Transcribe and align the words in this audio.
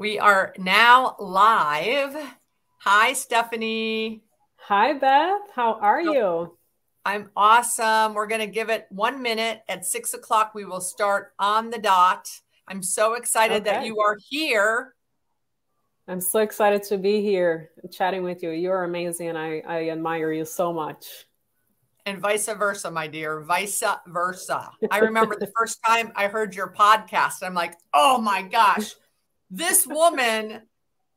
We 0.00 0.18
are 0.18 0.54
now 0.56 1.14
live. 1.18 2.16
Hi, 2.78 3.12
Stephanie. 3.12 4.22
Hi, 4.56 4.94
Beth. 4.94 5.50
How 5.54 5.74
are 5.74 6.00
you? 6.00 6.56
I'm 7.04 7.28
awesome. 7.36 8.14
We're 8.14 8.26
going 8.26 8.40
to 8.40 8.46
give 8.46 8.70
it 8.70 8.86
one 8.88 9.20
minute. 9.20 9.60
At 9.68 9.84
six 9.84 10.14
o'clock, 10.14 10.54
we 10.54 10.64
will 10.64 10.80
start 10.80 11.34
on 11.38 11.68
the 11.68 11.76
dot. 11.76 12.30
I'm 12.66 12.82
so 12.82 13.12
excited 13.12 13.60
okay. 13.60 13.72
that 13.72 13.84
you 13.84 14.00
are 14.00 14.16
here. 14.30 14.94
I'm 16.08 16.22
so 16.22 16.38
excited 16.38 16.82
to 16.84 16.96
be 16.96 17.20
here 17.20 17.68
chatting 17.92 18.22
with 18.22 18.42
you. 18.42 18.52
You're 18.52 18.84
amazing, 18.84 19.28
and 19.28 19.36
I, 19.36 19.62
I 19.66 19.90
admire 19.90 20.32
you 20.32 20.46
so 20.46 20.72
much. 20.72 21.26
And 22.06 22.20
vice 22.20 22.46
versa, 22.46 22.90
my 22.90 23.06
dear, 23.06 23.42
vice 23.42 23.82
versa. 24.06 24.70
I 24.90 25.00
remember 25.00 25.36
the 25.38 25.52
first 25.58 25.78
time 25.86 26.10
I 26.16 26.28
heard 26.28 26.54
your 26.54 26.72
podcast, 26.72 27.42
I'm 27.42 27.52
like, 27.52 27.74
oh 27.92 28.18
my 28.18 28.40
gosh, 28.40 28.94
this 29.50 29.86
woman 29.86 30.62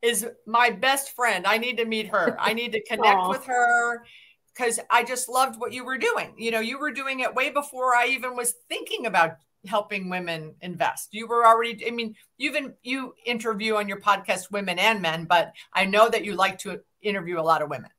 is 0.02 0.26
my 0.46 0.70
best 0.70 1.14
friend. 1.14 1.46
I 1.46 1.58
need 1.58 1.78
to 1.78 1.84
meet 1.84 2.08
her. 2.08 2.36
I 2.38 2.52
need 2.52 2.72
to 2.72 2.82
connect 2.82 3.20
Aww. 3.20 3.30
with 3.30 3.44
her 3.46 4.04
because 4.52 4.78
I 4.90 5.02
just 5.02 5.28
loved 5.28 5.58
what 5.58 5.72
you 5.72 5.84
were 5.84 5.98
doing. 5.98 6.34
You 6.36 6.50
know, 6.50 6.60
you 6.60 6.78
were 6.78 6.90
doing 6.90 7.20
it 7.20 7.34
way 7.34 7.50
before 7.50 7.94
I 7.94 8.06
even 8.08 8.36
was 8.36 8.54
thinking 8.68 9.06
about 9.06 9.36
helping 9.66 10.10
women 10.10 10.54
invest. 10.60 11.08
You 11.12 11.26
were 11.26 11.46
already, 11.46 11.86
I 11.86 11.90
mean, 11.90 12.14
you've 12.36 12.54
even 12.54 12.74
you 12.82 13.14
interview 13.24 13.76
on 13.76 13.88
your 13.88 14.00
podcast 14.00 14.50
women 14.50 14.78
and 14.78 15.00
men, 15.00 15.24
but 15.24 15.52
I 15.72 15.86
know 15.86 16.08
that 16.08 16.24
you 16.24 16.34
like 16.34 16.58
to 16.60 16.80
interview 17.02 17.40
a 17.40 17.42
lot 17.42 17.62
of 17.62 17.70
women. 17.70 17.90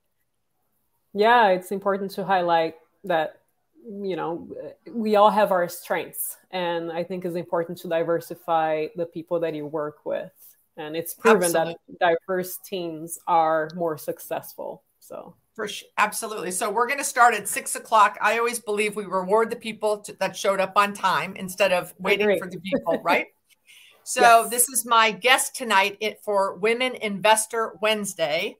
Yeah, 1.13 1.49
it's 1.49 1.71
important 1.71 2.11
to 2.11 2.25
highlight 2.25 2.75
that 3.05 3.41
you 3.87 4.15
know 4.15 4.47
we 4.91 5.15
all 5.15 5.29
have 5.29 5.51
our 5.51 5.67
strengths 5.67 6.37
and 6.51 6.91
i 6.91 7.03
think 7.03 7.23
it's 7.23 7.35
important 7.35 7.77
to 7.77 7.87
diversify 7.87 8.87
the 8.95 9.05
people 9.05 9.39
that 9.39 9.53
you 9.53 9.65
work 9.65 10.05
with 10.05 10.31
and 10.77 10.95
it's 10.95 11.13
proven 11.13 11.43
absolutely. 11.43 11.75
that 11.99 12.17
diverse 12.19 12.57
teams 12.57 13.19
are 13.27 13.69
more 13.75 13.97
successful 13.97 14.83
so 14.99 15.35
for 15.53 15.67
sure. 15.67 15.87
absolutely 15.97 16.51
so 16.51 16.69
we're 16.69 16.87
going 16.87 16.99
to 16.99 17.05
start 17.05 17.35
at 17.35 17.47
six 17.47 17.75
o'clock 17.75 18.17
i 18.21 18.37
always 18.37 18.59
believe 18.59 18.95
we 18.95 19.05
reward 19.05 19.49
the 19.49 19.55
people 19.55 19.99
to, 19.99 20.13
that 20.13 20.35
showed 20.35 20.59
up 20.59 20.73
on 20.75 20.93
time 20.93 21.35
instead 21.35 21.71
of 21.71 21.93
waiting 21.99 22.39
for 22.39 22.49
the 22.49 22.59
people 22.59 22.99
right 23.03 23.27
so 24.03 24.21
yes. 24.21 24.49
this 24.49 24.69
is 24.69 24.85
my 24.85 25.11
guest 25.11 25.55
tonight 25.55 25.97
for 26.23 26.55
women 26.55 26.95
investor 27.01 27.73
wednesday 27.81 28.57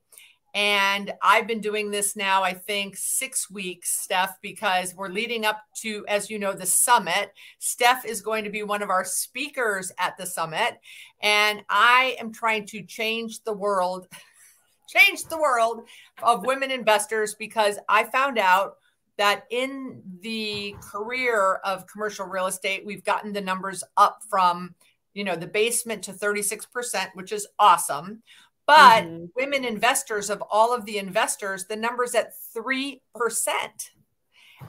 and 0.55 1.11
I've 1.21 1.47
been 1.47 1.59
doing 1.59 1.91
this 1.91 2.15
now, 2.15 2.41
I 2.41 2.53
think, 2.53 2.95
six 2.95 3.51
weeks, 3.51 3.89
Steph, 3.99 4.39
because 4.41 4.95
we're 4.95 5.09
leading 5.09 5.45
up 5.45 5.61
to, 5.81 6.05
as 6.07 6.29
you 6.29 6.39
know, 6.39 6.53
the 6.53 6.65
summit. 6.65 7.33
Steph 7.59 8.05
is 8.05 8.21
going 8.21 8.45
to 8.45 8.49
be 8.49 8.63
one 8.63 8.81
of 8.81 8.89
our 8.89 9.03
speakers 9.03 9.91
at 9.99 10.15
the 10.15 10.25
summit. 10.25 10.79
And 11.21 11.61
I 11.69 12.15
am 12.21 12.31
trying 12.31 12.67
to 12.67 12.83
change 12.83 13.43
the 13.43 13.51
world, 13.51 14.07
change 14.87 15.25
the 15.25 15.37
world 15.37 15.81
of 16.23 16.45
women 16.45 16.71
investors 16.71 17.35
because 17.37 17.77
I 17.89 18.05
found 18.05 18.37
out 18.37 18.75
that 19.17 19.43
in 19.51 20.01
the 20.21 20.73
career 20.81 21.55
of 21.65 21.85
commercial 21.85 22.27
real 22.27 22.47
estate, 22.47 22.85
we've 22.85 23.03
gotten 23.03 23.33
the 23.33 23.41
numbers 23.41 23.83
up 23.97 24.19
from, 24.29 24.73
you 25.13 25.25
know, 25.25 25.35
the 25.35 25.47
basement 25.47 26.03
to 26.03 26.13
36%, 26.13 27.07
which 27.13 27.33
is 27.33 27.45
awesome. 27.59 28.23
But 28.67 29.03
mm-hmm. 29.03 29.25
women 29.35 29.63
investors 29.63 30.29
of 30.29 30.41
all 30.49 30.73
of 30.73 30.85
the 30.85 30.97
investors, 30.97 31.65
the 31.65 31.75
number's 31.75 32.15
at 32.15 32.33
3%. 32.55 32.99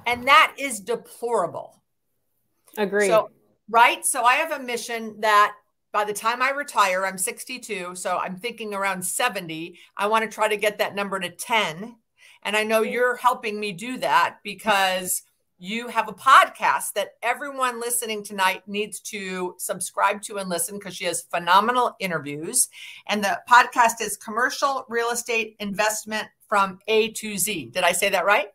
And 0.06 0.28
that 0.28 0.54
is 0.58 0.80
deplorable. 0.80 1.82
Agree. 2.76 3.06
So, 3.06 3.30
right. 3.70 4.04
So 4.04 4.22
I 4.24 4.34
have 4.34 4.52
a 4.52 4.62
mission 4.62 5.20
that 5.20 5.54
by 5.92 6.04
the 6.04 6.12
time 6.12 6.42
I 6.42 6.50
retire, 6.50 7.06
I'm 7.06 7.16
62. 7.16 7.94
So 7.94 8.18
I'm 8.18 8.36
thinking 8.36 8.74
around 8.74 9.02
70. 9.02 9.78
I 9.96 10.06
want 10.08 10.30
to 10.30 10.34
try 10.34 10.48
to 10.48 10.56
get 10.56 10.78
that 10.78 10.94
number 10.94 11.18
to 11.18 11.30
10. 11.30 11.96
And 12.42 12.56
I 12.56 12.64
know 12.64 12.82
you're 12.82 13.16
helping 13.16 13.58
me 13.58 13.72
do 13.72 13.96
that 13.98 14.38
because 14.44 15.22
you 15.58 15.88
have 15.88 16.08
a 16.08 16.12
podcast 16.12 16.92
that 16.94 17.14
everyone 17.22 17.80
listening 17.80 18.22
tonight 18.22 18.62
needs 18.66 19.00
to 19.00 19.54
subscribe 19.58 20.20
to 20.22 20.38
and 20.38 20.48
listen 20.48 20.78
because 20.78 20.94
she 20.94 21.04
has 21.04 21.22
phenomenal 21.22 21.96
interviews. 21.98 22.68
And 23.06 23.24
the 23.24 23.40
podcast 23.48 24.00
is 24.00 24.16
Commercial 24.16 24.84
Real 24.88 25.10
Estate 25.10 25.56
Investment 25.60 26.26
from 26.48 26.78
A 26.88 27.10
to 27.12 27.38
Z. 27.38 27.70
Did 27.72 27.84
I 27.84 27.92
say 27.92 28.10
that 28.10 28.26
right? 28.26 28.48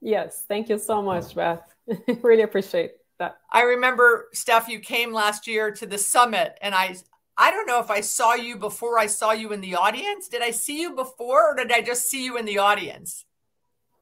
Yes. 0.00 0.44
Thank 0.46 0.68
you 0.68 0.78
so 0.78 1.02
much, 1.02 1.34
Beth. 1.34 1.62
really 2.22 2.42
appreciate 2.42 2.92
that. 3.18 3.38
I 3.50 3.62
remember, 3.62 4.28
Steph, 4.32 4.68
you 4.68 4.78
came 4.78 5.12
last 5.12 5.46
year 5.46 5.72
to 5.72 5.86
the 5.86 5.98
summit, 5.98 6.56
and 6.62 6.74
I 6.74 6.96
I 7.40 7.52
don't 7.52 7.66
know 7.66 7.78
if 7.78 7.88
I 7.88 8.00
saw 8.00 8.34
you 8.34 8.56
before 8.56 8.98
I 8.98 9.06
saw 9.06 9.30
you 9.30 9.52
in 9.52 9.60
the 9.60 9.76
audience. 9.76 10.26
Did 10.28 10.42
I 10.42 10.50
see 10.50 10.80
you 10.80 10.96
before 10.96 11.52
or 11.52 11.54
did 11.54 11.70
I 11.70 11.82
just 11.82 12.10
see 12.10 12.24
you 12.24 12.36
in 12.36 12.44
the 12.44 12.58
audience? 12.58 13.24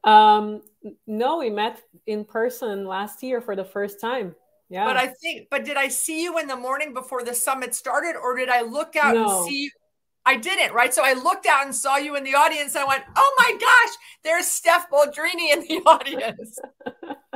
Um, 0.07 0.61
no, 1.05 1.39
we 1.39 1.49
met 1.49 1.81
in 2.05 2.23
person 2.23 2.87
last 2.87 3.21
year 3.21 3.41
for 3.41 3.55
the 3.55 3.65
first 3.65 3.99
time. 3.99 4.35
Yeah. 4.69 4.85
But 4.85 4.97
I 4.97 5.07
think, 5.07 5.47
but 5.51 5.65
did 5.65 5.75
I 5.75 5.89
see 5.89 6.23
you 6.23 6.39
in 6.39 6.47
the 6.47 6.55
morning 6.55 6.93
before 6.93 7.23
the 7.23 7.33
summit 7.33 7.75
started, 7.75 8.15
or 8.15 8.37
did 8.37 8.49
I 8.49 8.61
look 8.61 8.95
out 8.95 9.15
no. 9.15 9.41
and 9.41 9.49
see 9.49 9.63
you? 9.63 9.71
I 10.25 10.35
didn't, 10.35 10.73
right? 10.73 10.93
So 10.93 11.03
I 11.05 11.13
looked 11.13 11.45
out 11.45 11.65
and 11.65 11.73
saw 11.73 11.97
you 11.97 12.15
in 12.15 12.23
the 12.23 12.35
audience. 12.35 12.75
And 12.75 12.83
I 12.83 12.87
went, 12.87 13.03
oh 13.15 13.35
my 13.39 13.51
gosh, 13.59 13.95
there's 14.23 14.45
Steph 14.45 14.89
Boldrini 14.89 15.53
in 15.53 15.61
the 15.61 15.81
audience. 15.85 16.59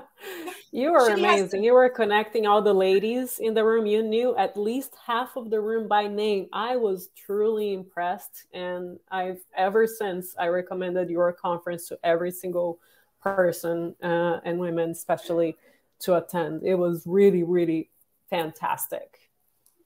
you 0.72 0.94
were 0.94 1.08
she 1.08 1.14
amazing. 1.14 1.64
You 1.64 1.74
were 1.74 1.90
connecting 1.90 2.46
all 2.46 2.62
the 2.62 2.74
ladies 2.74 3.40
in 3.40 3.54
the 3.54 3.64
room. 3.64 3.86
You 3.86 4.04
knew 4.04 4.36
at 4.38 4.58
least 4.58 4.96
half 5.06 5.36
of 5.36 5.50
the 5.50 5.59
room 5.59 5.88
by 5.88 6.08
name. 6.08 6.48
I 6.54 6.76
was 6.76 7.09
truly 7.16 7.74
impressed. 7.74 8.46
And 8.54 9.00
I've 9.10 9.42
ever 9.56 9.88
since 9.88 10.36
I 10.40 10.48
recommended 10.48 11.10
your 11.10 11.34
conference 11.34 11.88
to 11.90 12.00
every 12.04 12.31
single 12.31 12.80
person 13.22 13.96
uh, 14.02 14.40
and 14.46 14.60
women, 14.60 14.92
especially 14.92 15.58
to 16.00 16.16
attend. 16.16 16.64
It 16.64 16.76
was 16.76 17.04
really, 17.06 17.44
really 17.44 17.90
fantastic. 18.30 19.20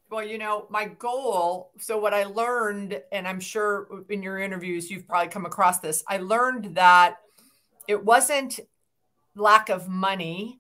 Well, 0.10 0.24
you 0.24 0.38
know, 0.38 0.68
my 0.70 0.86
goal. 0.86 1.72
So, 1.80 1.98
what 1.98 2.14
I 2.14 2.26
learned, 2.26 3.02
and 3.12 3.28
I'm 3.28 3.40
sure 3.40 3.88
in 4.10 4.22
your 4.22 4.38
interviews, 4.38 4.90
you've 4.90 5.08
probably 5.08 5.30
come 5.30 5.46
across 5.46 5.80
this, 5.80 6.04
I 6.08 6.18
learned 6.18 6.76
that 6.76 7.18
it 7.88 8.04
wasn't 8.04 8.60
lack 9.36 9.70
of 9.70 9.88
money 9.88 10.60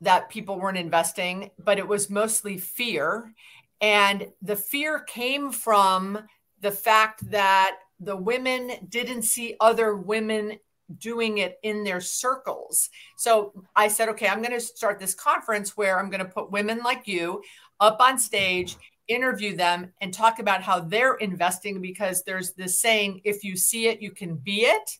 that 0.00 0.28
people 0.28 0.58
weren't 0.58 0.78
investing, 0.78 1.50
but 1.58 1.78
it 1.78 1.86
was 1.86 2.10
mostly 2.10 2.56
fear. 2.58 3.32
And 3.80 4.28
the 4.42 4.56
fear 4.56 5.00
came 5.00 5.52
from 5.52 6.18
the 6.60 6.70
fact 6.70 7.30
that 7.30 7.76
the 7.98 8.16
women 8.16 8.72
didn't 8.88 9.22
see 9.22 9.56
other 9.60 9.94
women 9.96 10.58
doing 10.98 11.38
it 11.38 11.58
in 11.62 11.84
their 11.84 12.00
circles. 12.00 12.90
So 13.16 13.52
I 13.76 13.88
said, 13.88 14.08
okay, 14.10 14.26
I'm 14.28 14.42
going 14.42 14.54
to 14.54 14.60
start 14.60 14.98
this 14.98 15.14
conference 15.14 15.76
where 15.76 15.98
I'm 15.98 16.10
going 16.10 16.24
to 16.24 16.30
put 16.30 16.50
women 16.50 16.80
like 16.82 17.06
you 17.06 17.42
up 17.78 18.00
on 18.00 18.18
stage, 18.18 18.76
interview 19.06 19.56
them, 19.56 19.92
and 20.00 20.12
talk 20.12 20.38
about 20.38 20.62
how 20.62 20.80
they're 20.80 21.14
investing 21.16 21.80
because 21.80 22.22
there's 22.22 22.52
this 22.52 22.80
saying, 22.80 23.20
if 23.24 23.44
you 23.44 23.56
see 23.56 23.86
it, 23.86 24.02
you 24.02 24.10
can 24.10 24.36
be 24.36 24.62
it. 24.62 24.98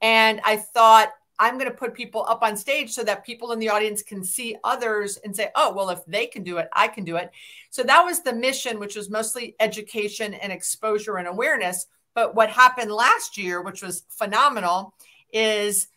And 0.00 0.40
I 0.44 0.56
thought, 0.56 1.10
I'm 1.42 1.58
going 1.58 1.68
to 1.68 1.76
put 1.76 1.92
people 1.92 2.24
up 2.28 2.44
on 2.44 2.56
stage 2.56 2.92
so 2.92 3.02
that 3.02 3.26
people 3.26 3.50
in 3.50 3.58
the 3.58 3.68
audience 3.68 4.00
can 4.00 4.22
see 4.22 4.56
others 4.62 5.16
and 5.24 5.34
say, 5.34 5.50
oh, 5.56 5.74
well, 5.74 5.90
if 5.90 5.98
they 6.06 6.26
can 6.26 6.44
do 6.44 6.58
it, 6.58 6.68
I 6.72 6.86
can 6.86 7.02
do 7.02 7.16
it. 7.16 7.32
So 7.70 7.82
that 7.82 8.04
was 8.04 8.20
the 8.20 8.32
mission, 8.32 8.78
which 8.78 8.94
was 8.94 9.10
mostly 9.10 9.56
education 9.58 10.34
and 10.34 10.52
exposure 10.52 11.16
and 11.16 11.26
awareness. 11.26 11.88
But 12.14 12.36
what 12.36 12.48
happened 12.48 12.92
last 12.92 13.36
year, 13.36 13.60
which 13.60 13.82
was 13.82 14.04
phenomenal, 14.08 14.94
is 15.32 15.88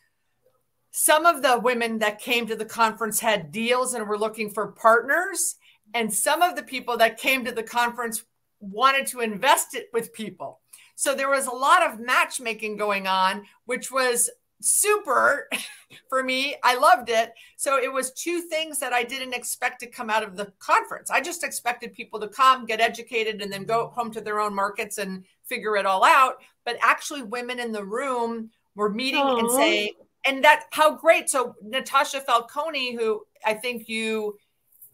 some 0.89 1.27
of 1.27 1.43
the 1.43 1.59
women 1.59 1.99
that 1.99 2.17
came 2.17 2.47
to 2.47 2.55
the 2.55 2.65
conference 2.65 3.19
had 3.19 3.51
deals 3.51 3.93
and 3.93 4.07
were 4.07 4.17
looking 4.17 4.49
for 4.49 4.71
partners. 4.71 5.57
And 5.93 6.11
some 6.11 6.41
of 6.41 6.55
the 6.55 6.63
people 6.63 6.97
that 6.97 7.19
came 7.19 7.45
to 7.45 7.51
the 7.51 7.61
conference 7.61 8.23
wanted 8.59 9.05
to 9.07 9.19
invest 9.19 9.75
it 9.75 9.89
with 9.93 10.11
people. 10.11 10.61
So 10.95 11.13
there 11.13 11.29
was 11.29 11.45
a 11.45 11.51
lot 11.51 11.85
of 11.85 11.99
matchmaking 11.99 12.77
going 12.77 13.05
on, 13.05 13.43
which 13.65 13.91
was 13.91 14.27
super 14.61 15.49
for 16.09 16.23
me. 16.23 16.55
I 16.63 16.75
loved 16.77 17.09
it. 17.09 17.33
So 17.57 17.77
it 17.77 17.91
was 17.91 18.11
two 18.13 18.41
things 18.41 18.79
that 18.79 18.93
I 18.93 19.03
didn't 19.03 19.33
expect 19.33 19.79
to 19.81 19.87
come 19.87 20.09
out 20.09 20.23
of 20.23 20.35
the 20.35 20.51
conference. 20.59 21.11
I 21.11 21.21
just 21.21 21.43
expected 21.43 21.93
people 21.93 22.19
to 22.19 22.27
come, 22.27 22.65
get 22.65 22.81
educated, 22.81 23.41
and 23.41 23.51
then 23.51 23.63
go 23.63 23.87
home 23.87 24.11
to 24.11 24.21
their 24.21 24.39
own 24.39 24.53
markets 24.53 24.97
and 24.97 25.23
figure 25.43 25.75
it 25.77 25.85
all 25.85 26.03
out. 26.03 26.35
But 26.65 26.77
actually, 26.81 27.23
women 27.23 27.59
in 27.59 27.71
the 27.71 27.83
room 27.83 28.49
were 28.75 28.89
meeting 28.89 29.23
Aww. 29.23 29.39
and 29.39 29.51
saying, 29.51 29.91
and 30.25 30.43
that 30.43 30.65
how 30.71 30.95
great. 30.95 31.29
So 31.29 31.55
Natasha 31.61 32.21
Falcone, 32.21 32.95
who 32.95 33.23
I 33.45 33.53
think 33.53 33.87
you 33.87 34.37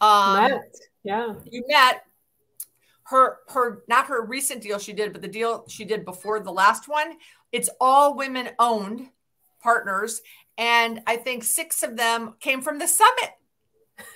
um, 0.01 0.49
met, 0.49 0.75
yeah, 1.03 1.33
you 1.49 1.63
met 1.67 2.03
her 3.03 3.39
her 3.49 3.83
not 3.87 4.07
her 4.07 4.25
recent 4.25 4.61
deal 4.61 4.79
she 4.79 4.93
did, 4.93 5.13
but 5.13 5.21
the 5.21 5.27
deal 5.27 5.65
she 5.67 5.85
did 5.85 6.05
before 6.05 6.39
the 6.39 6.51
last 6.51 6.87
one. 6.87 7.13
It's 7.51 7.69
all 7.79 8.15
women 8.15 8.49
owned 8.59 9.09
partners, 9.61 10.21
and 10.57 11.01
I 11.07 11.17
think 11.17 11.43
six 11.43 11.83
of 11.83 11.97
them 11.97 12.35
came 12.39 12.61
from 12.61 12.79
the 12.79 12.87
summit. 12.87 13.31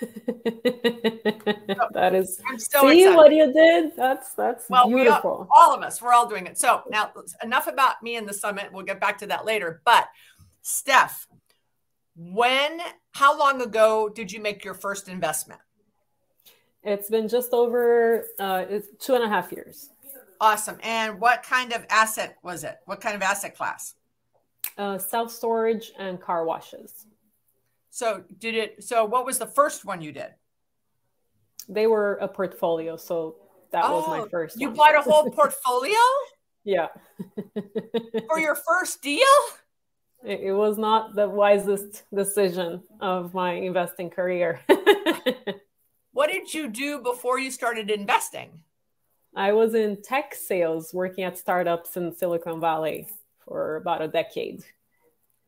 that 1.92 2.12
is 2.14 2.40
I'm 2.48 2.58
so 2.58 2.88
see 2.88 3.02
excited. 3.02 3.16
what 3.16 3.32
you 3.32 3.52
did. 3.52 3.92
That's 3.96 4.32
that's 4.34 4.68
well, 4.68 4.88
beautiful. 4.88 5.48
all, 5.50 5.70
all 5.70 5.74
of 5.74 5.82
us, 5.82 6.02
we're 6.02 6.12
all 6.12 6.28
doing 6.28 6.46
it. 6.46 6.58
So 6.58 6.82
now 6.90 7.12
enough 7.42 7.66
about 7.66 8.02
me 8.02 8.16
and 8.16 8.28
the 8.28 8.34
summit. 8.34 8.72
We'll 8.72 8.84
get 8.84 9.00
back 9.00 9.18
to 9.18 9.26
that 9.26 9.44
later. 9.44 9.82
But 9.84 10.08
Steph, 10.62 11.28
when 12.16 12.80
how 13.12 13.38
long 13.38 13.62
ago 13.62 14.08
did 14.08 14.32
you 14.32 14.40
make 14.40 14.64
your 14.64 14.74
first 14.74 15.08
investment? 15.08 15.60
It's 16.82 17.10
been 17.10 17.28
just 17.28 17.52
over 17.52 18.26
uh, 18.38 18.64
two 18.98 19.14
and 19.14 19.24
a 19.24 19.28
half 19.28 19.50
years. 19.52 19.90
Awesome. 20.40 20.78
And 20.82 21.20
what 21.20 21.42
kind 21.42 21.72
of 21.72 21.84
asset 21.90 22.36
was 22.42 22.62
it? 22.62 22.76
What 22.84 23.00
kind 23.00 23.16
of 23.16 23.22
asset 23.22 23.56
class? 23.56 23.94
Uh, 24.76 24.98
self 24.98 25.30
storage 25.32 25.92
and 25.98 26.20
car 26.20 26.44
washes. 26.44 27.06
So 27.90 28.24
did 28.38 28.54
it? 28.54 28.84
So 28.84 29.04
what 29.04 29.24
was 29.24 29.38
the 29.38 29.46
first 29.46 29.84
one 29.84 30.02
you 30.02 30.12
did? 30.12 30.34
They 31.68 31.86
were 31.86 32.16
a 32.16 32.28
portfolio, 32.28 32.96
so 32.96 33.36
that 33.72 33.84
oh, 33.84 33.96
was 33.96 34.08
my 34.08 34.20
oh, 34.20 34.28
first. 34.28 34.60
You 34.60 34.68
one. 34.68 34.76
bought 34.76 34.94
a 34.96 35.02
whole 35.02 35.30
portfolio? 35.40 35.96
yeah. 36.66 36.88
For 38.28 38.38
your 38.38 38.56
first 38.56 39.00
deal? 39.00 39.22
It, 40.24 40.40
it 40.40 40.52
was 40.52 40.76
not 40.76 41.14
the 41.14 41.28
wisest 41.28 42.02
decision 42.14 42.82
of 43.00 43.32
my 43.32 43.52
investing 43.54 44.10
career. 44.10 44.60
what 46.12 46.30
did 46.30 46.52
you 46.52 46.68
do 46.68 47.00
before 47.00 47.38
you 47.38 47.50
started 47.50 47.90
investing? 47.90 48.60
I 49.34 49.52
was 49.52 49.74
in 49.74 50.02
tech 50.02 50.34
sales 50.34 50.92
working 50.92 51.24
at 51.24 51.38
startups 51.38 51.96
in 51.96 52.12
Silicon 52.14 52.60
Valley 52.60 53.08
for 53.46 53.76
about 53.76 54.02
a 54.02 54.08
decade. 54.08 54.62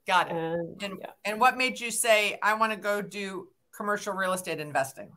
Got 0.07 0.31
it. 0.31 0.37
And, 0.37 0.83
and, 0.83 0.99
yeah. 1.01 1.11
and 1.25 1.41
what 1.41 1.59
made 1.59 1.79
you 1.79 1.91
say, 1.91 2.39
I 2.43 2.55
want 2.55 2.73
to 2.73 2.79
go 2.79 3.03
do 3.03 3.49
commercial 3.77 4.15
real 4.15 4.33
estate 4.33 4.61
investing? 4.61 5.11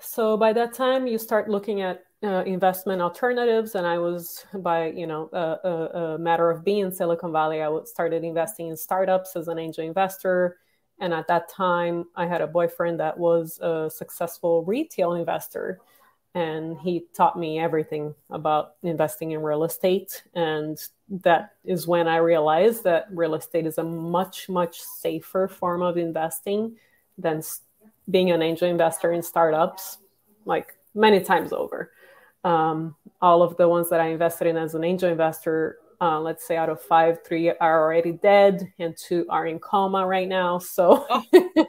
So 0.00 0.36
by 0.36 0.52
that 0.54 0.72
time, 0.72 1.06
you 1.06 1.18
start 1.18 1.48
looking 1.48 1.82
at 1.82 2.04
uh, 2.22 2.42
investment 2.44 3.00
alternatives, 3.00 3.74
and 3.74 3.86
I 3.86 3.98
was 3.98 4.44
by 4.54 4.90
you 4.90 5.06
know 5.06 5.30
a, 5.32 5.68
a, 5.68 6.14
a, 6.14 6.18
matter 6.18 6.50
of 6.50 6.64
being 6.64 6.84
in 6.86 6.92
Silicon 6.92 7.32
Valley, 7.32 7.62
I 7.62 7.78
started 7.84 8.24
investing 8.24 8.68
in 8.68 8.76
startups 8.76 9.36
as 9.36 9.48
an 9.48 9.58
angel 9.58 9.84
investor. 9.84 10.58
And 11.02 11.14
at 11.14 11.26
that 11.28 11.48
time, 11.48 12.04
I 12.14 12.26
had 12.26 12.42
a 12.42 12.46
boyfriend 12.46 13.00
that 13.00 13.16
was 13.16 13.58
a 13.62 13.90
successful 13.90 14.64
retail 14.64 15.14
investor 15.14 15.80
and 16.34 16.78
he 16.78 17.06
taught 17.14 17.38
me 17.38 17.58
everything 17.58 18.14
about 18.30 18.74
investing 18.82 19.32
in 19.32 19.42
real 19.42 19.64
estate. 19.64 20.22
And 20.34 20.78
that 21.08 21.54
is 21.64 21.88
when 21.88 22.06
i 22.06 22.16
realized 22.18 22.84
that 22.84 23.08
real 23.10 23.34
estate 23.34 23.66
is 23.66 23.78
a 23.78 23.82
much 23.84 24.48
much 24.48 24.80
safer 24.80 25.48
form 25.48 25.82
of 25.82 25.96
investing 25.96 26.76
than 27.18 27.42
being 28.08 28.30
an 28.30 28.42
angel 28.42 28.68
investor 28.68 29.12
in 29.12 29.22
startups 29.22 29.98
like 30.44 30.76
many 30.94 31.20
times 31.20 31.52
over. 31.52 31.90
Um, 32.44 32.94
all 33.20 33.42
of 33.42 33.56
the 33.56 33.68
ones 33.68 33.90
that 33.90 34.00
i 34.00 34.06
invested 34.06 34.46
in 34.46 34.56
as 34.56 34.74
an 34.74 34.84
angel 34.84 35.10
investor 35.10 35.78
uh, 36.00 36.18
let's 36.18 36.46
say 36.46 36.56
out 36.56 36.70
of 36.70 36.80
five 36.80 37.18
three 37.24 37.50
are 37.50 37.82
already 37.82 38.12
dead 38.12 38.72
and 38.78 38.96
two 38.96 39.26
are 39.28 39.46
in 39.46 39.58
coma 39.58 40.06
right 40.06 40.28
now. 40.28 40.58
So 40.58 41.06
oh. 41.10 41.66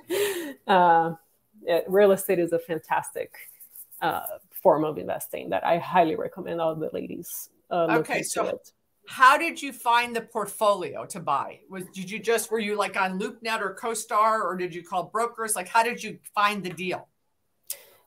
uh, 0.68 1.16
it, 1.64 1.84
real 1.88 2.12
estate 2.12 2.40
is 2.40 2.54
a 2.54 2.60
fantastic 2.60 3.34
uh, 4.02 4.22
form 4.62 4.84
of 4.84 4.98
investing 4.98 5.50
that 5.50 5.66
I 5.66 5.78
highly 5.78 6.16
recommend 6.16 6.62
all 6.62 6.76
the 6.76 6.90
ladies. 6.94 7.50
Uh, 7.70 7.98
okay, 8.00 8.22
so 8.22 8.48
it. 8.48 8.72
how 9.08 9.38
did 9.38 9.62
you 9.62 9.74
find 9.74 10.16
the 10.16 10.22
portfolio 10.22 11.06
to 11.06 11.20
buy? 11.20 11.60
Was 11.70 11.86
did 11.94 12.10
you 12.10 12.20
just 12.20 12.52
were 12.52 12.60
you 12.60 12.76
like 12.76 13.00
on 13.00 13.20
LoopNet 13.20 13.62
or 13.62 13.76
CoStar 13.76 14.42
or 14.42 14.56
did 14.56 14.74
you 14.74 14.84
call 14.84 15.04
brokers? 15.04 15.56
Like 15.56 15.68
how 15.68 15.84
did 15.84 16.04
you 16.04 16.20
find 16.36 16.64
the 16.64 16.70
deal? 16.70 17.08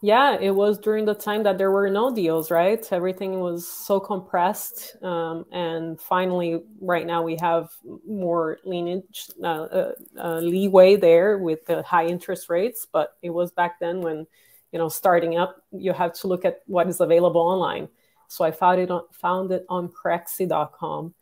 Yeah, 0.04 0.36
it 0.38 0.50
was 0.50 0.76
during 0.76 1.06
the 1.06 1.14
time 1.14 1.44
that 1.44 1.56
there 1.56 1.70
were 1.70 1.88
no 1.88 2.14
deals, 2.14 2.50
right? 2.50 2.86
Everything 2.92 3.40
was 3.40 3.66
so 3.66 3.98
compressed. 3.98 5.02
Um, 5.02 5.46
and 5.50 5.98
finally, 5.98 6.60
right 6.78 7.06
now, 7.06 7.22
we 7.22 7.36
have 7.36 7.70
more 8.06 8.58
lineage, 8.66 9.30
uh, 9.42 9.46
uh, 9.46 9.92
uh, 10.18 10.40
leeway 10.40 10.96
there 10.96 11.38
with 11.38 11.64
the 11.64 11.82
high 11.84 12.04
interest 12.04 12.50
rates. 12.50 12.86
But 12.92 13.16
it 13.22 13.30
was 13.30 13.50
back 13.52 13.80
then 13.80 14.02
when 14.02 14.26
you 14.74 14.78
know 14.78 14.88
starting 14.88 15.38
up 15.38 15.62
you 15.70 15.92
have 15.92 16.12
to 16.12 16.26
look 16.26 16.44
at 16.44 16.60
what 16.66 16.88
is 16.88 17.00
available 17.00 17.40
online. 17.40 17.88
So 18.26 18.44
i 18.44 18.50
found 18.50 18.80
it 18.80 18.90
on 18.90 19.02
found 19.12 19.52
it 19.52 19.64
on 19.68 19.88
Crexi.com 19.88 21.14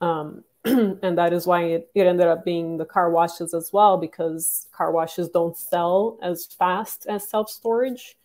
um, 0.00 0.44
and 0.64 1.18
that 1.18 1.32
is 1.32 1.44
why 1.44 1.64
it, 1.64 1.90
it 1.94 2.06
ended 2.06 2.28
up 2.28 2.44
being 2.44 2.78
the 2.78 2.84
car 2.84 3.10
washes 3.10 3.54
as 3.54 3.72
well 3.72 3.98
because 3.98 4.68
car 4.70 4.92
washes 4.92 5.28
don't 5.28 5.56
sell 5.56 6.18
as 6.22 6.46
fast 6.46 7.06
as 7.08 7.28
self-storage. 7.28 8.16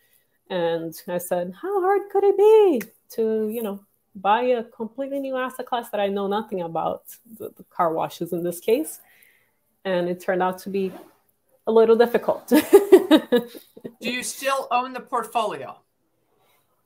And 0.51 0.94
i 1.07 1.18
said 1.18 1.53
how 1.59 1.81
hard 1.81 2.03
could 2.12 2.23
it 2.23 2.38
be 2.38 2.81
to 3.15 3.50
you 3.50 3.63
know 3.63 3.83
buy 4.15 4.41
a 4.44 4.63
completely 4.63 5.19
new 5.19 5.35
asset 5.35 5.65
class 5.65 5.89
that 5.89 6.00
i 6.00 6.07
know 6.07 6.27
nothing 6.27 6.62
about 6.62 7.03
the, 7.38 7.51
the 7.57 7.63
car 7.71 7.91
washes 7.91 8.31
in 8.31 8.44
this 8.44 8.59
case? 8.59 9.00
And 9.83 10.07
it 10.07 10.19
turned 10.19 10.44
out 10.44 10.59
to 10.59 10.69
be 10.69 10.91
a 11.65 11.71
little 11.71 11.95
difficult. 11.95 12.53
Do 13.09 14.12
you 14.12 14.24
still 14.24 14.68
own 14.71 14.94
the 14.94 15.00
portfolio? 15.00 15.80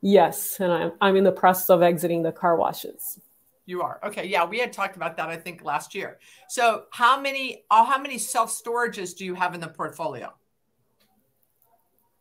Yes, 0.01 0.59
and 0.59 0.71
I'm 0.71 0.91
I'm 0.99 1.15
in 1.15 1.23
the 1.23 1.31
process 1.31 1.69
of 1.69 1.81
exiting 1.81 2.23
the 2.23 2.31
car 2.31 2.55
washes. 2.55 3.19
You 3.65 3.83
are 3.83 3.99
okay. 4.03 4.25
Yeah, 4.25 4.45
we 4.45 4.59
had 4.59 4.73
talked 4.73 4.95
about 4.95 5.15
that 5.17 5.29
I 5.29 5.37
think 5.37 5.63
last 5.63 5.93
year. 5.93 6.19
So 6.49 6.85
how 6.91 7.21
many 7.21 7.63
uh, 7.69 7.85
how 7.85 7.99
many 7.99 8.17
self 8.17 8.51
storages 8.51 9.15
do 9.15 9.25
you 9.25 9.35
have 9.35 9.53
in 9.53 9.61
the 9.61 9.67
portfolio? 9.67 10.33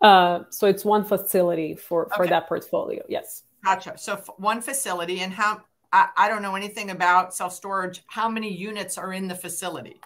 Uh, 0.00 0.40
so 0.50 0.66
it's 0.66 0.84
one 0.84 1.04
facility 1.04 1.74
for 1.74 2.08
for 2.14 2.22
okay. 2.22 2.30
that 2.30 2.48
portfolio. 2.48 3.02
Yes. 3.08 3.44
Gotcha. 3.64 3.96
So 3.96 4.16
one 4.36 4.60
facility, 4.60 5.20
and 5.20 5.32
how 5.32 5.62
I, 5.92 6.08
I 6.16 6.28
don't 6.28 6.42
know 6.42 6.54
anything 6.54 6.90
about 6.90 7.34
self 7.34 7.54
storage. 7.54 8.02
How 8.06 8.28
many 8.28 8.52
units 8.52 8.98
are 8.98 9.12
in 9.12 9.28
the 9.28 9.34
facility? 9.34 10.00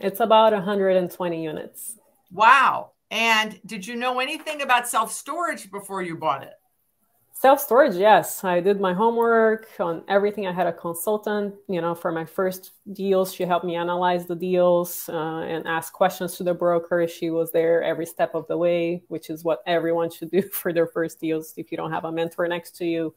It's 0.00 0.20
about 0.20 0.52
120 0.52 1.42
units. 1.42 1.98
Wow. 2.32 2.90
And 3.10 3.60
did 3.66 3.86
you 3.86 3.96
know 3.96 4.20
anything 4.20 4.62
about 4.62 4.88
self 4.88 5.12
storage 5.12 5.70
before 5.70 6.02
you 6.02 6.16
bought 6.16 6.42
it? 6.42 6.54
Self 7.32 7.60
storage, 7.60 7.96
yes. 7.96 8.44
I 8.44 8.60
did 8.60 8.80
my 8.80 8.94
homework 8.94 9.68
on 9.78 10.02
everything. 10.08 10.46
I 10.46 10.52
had 10.52 10.66
a 10.66 10.72
consultant, 10.72 11.54
you 11.68 11.80
know, 11.80 11.94
for 11.94 12.10
my 12.10 12.24
first 12.24 12.72
deals. 12.92 13.34
She 13.34 13.44
helped 13.44 13.66
me 13.66 13.76
analyze 13.76 14.26
the 14.26 14.36
deals 14.36 15.08
uh, 15.12 15.40
and 15.40 15.66
ask 15.66 15.92
questions 15.92 16.36
to 16.36 16.44
the 16.44 16.54
broker. 16.54 17.06
She 17.06 17.30
was 17.30 17.52
there 17.52 17.82
every 17.82 18.06
step 18.06 18.34
of 18.34 18.46
the 18.46 18.56
way, 18.56 19.02
which 19.08 19.30
is 19.30 19.44
what 19.44 19.62
everyone 19.66 20.10
should 20.10 20.30
do 20.30 20.42
for 20.52 20.72
their 20.72 20.86
first 20.86 21.20
deals 21.20 21.54
if 21.56 21.70
you 21.70 21.76
don't 21.76 21.92
have 21.92 22.04
a 22.04 22.12
mentor 22.12 22.48
next 22.48 22.76
to 22.78 22.84
you. 22.84 23.14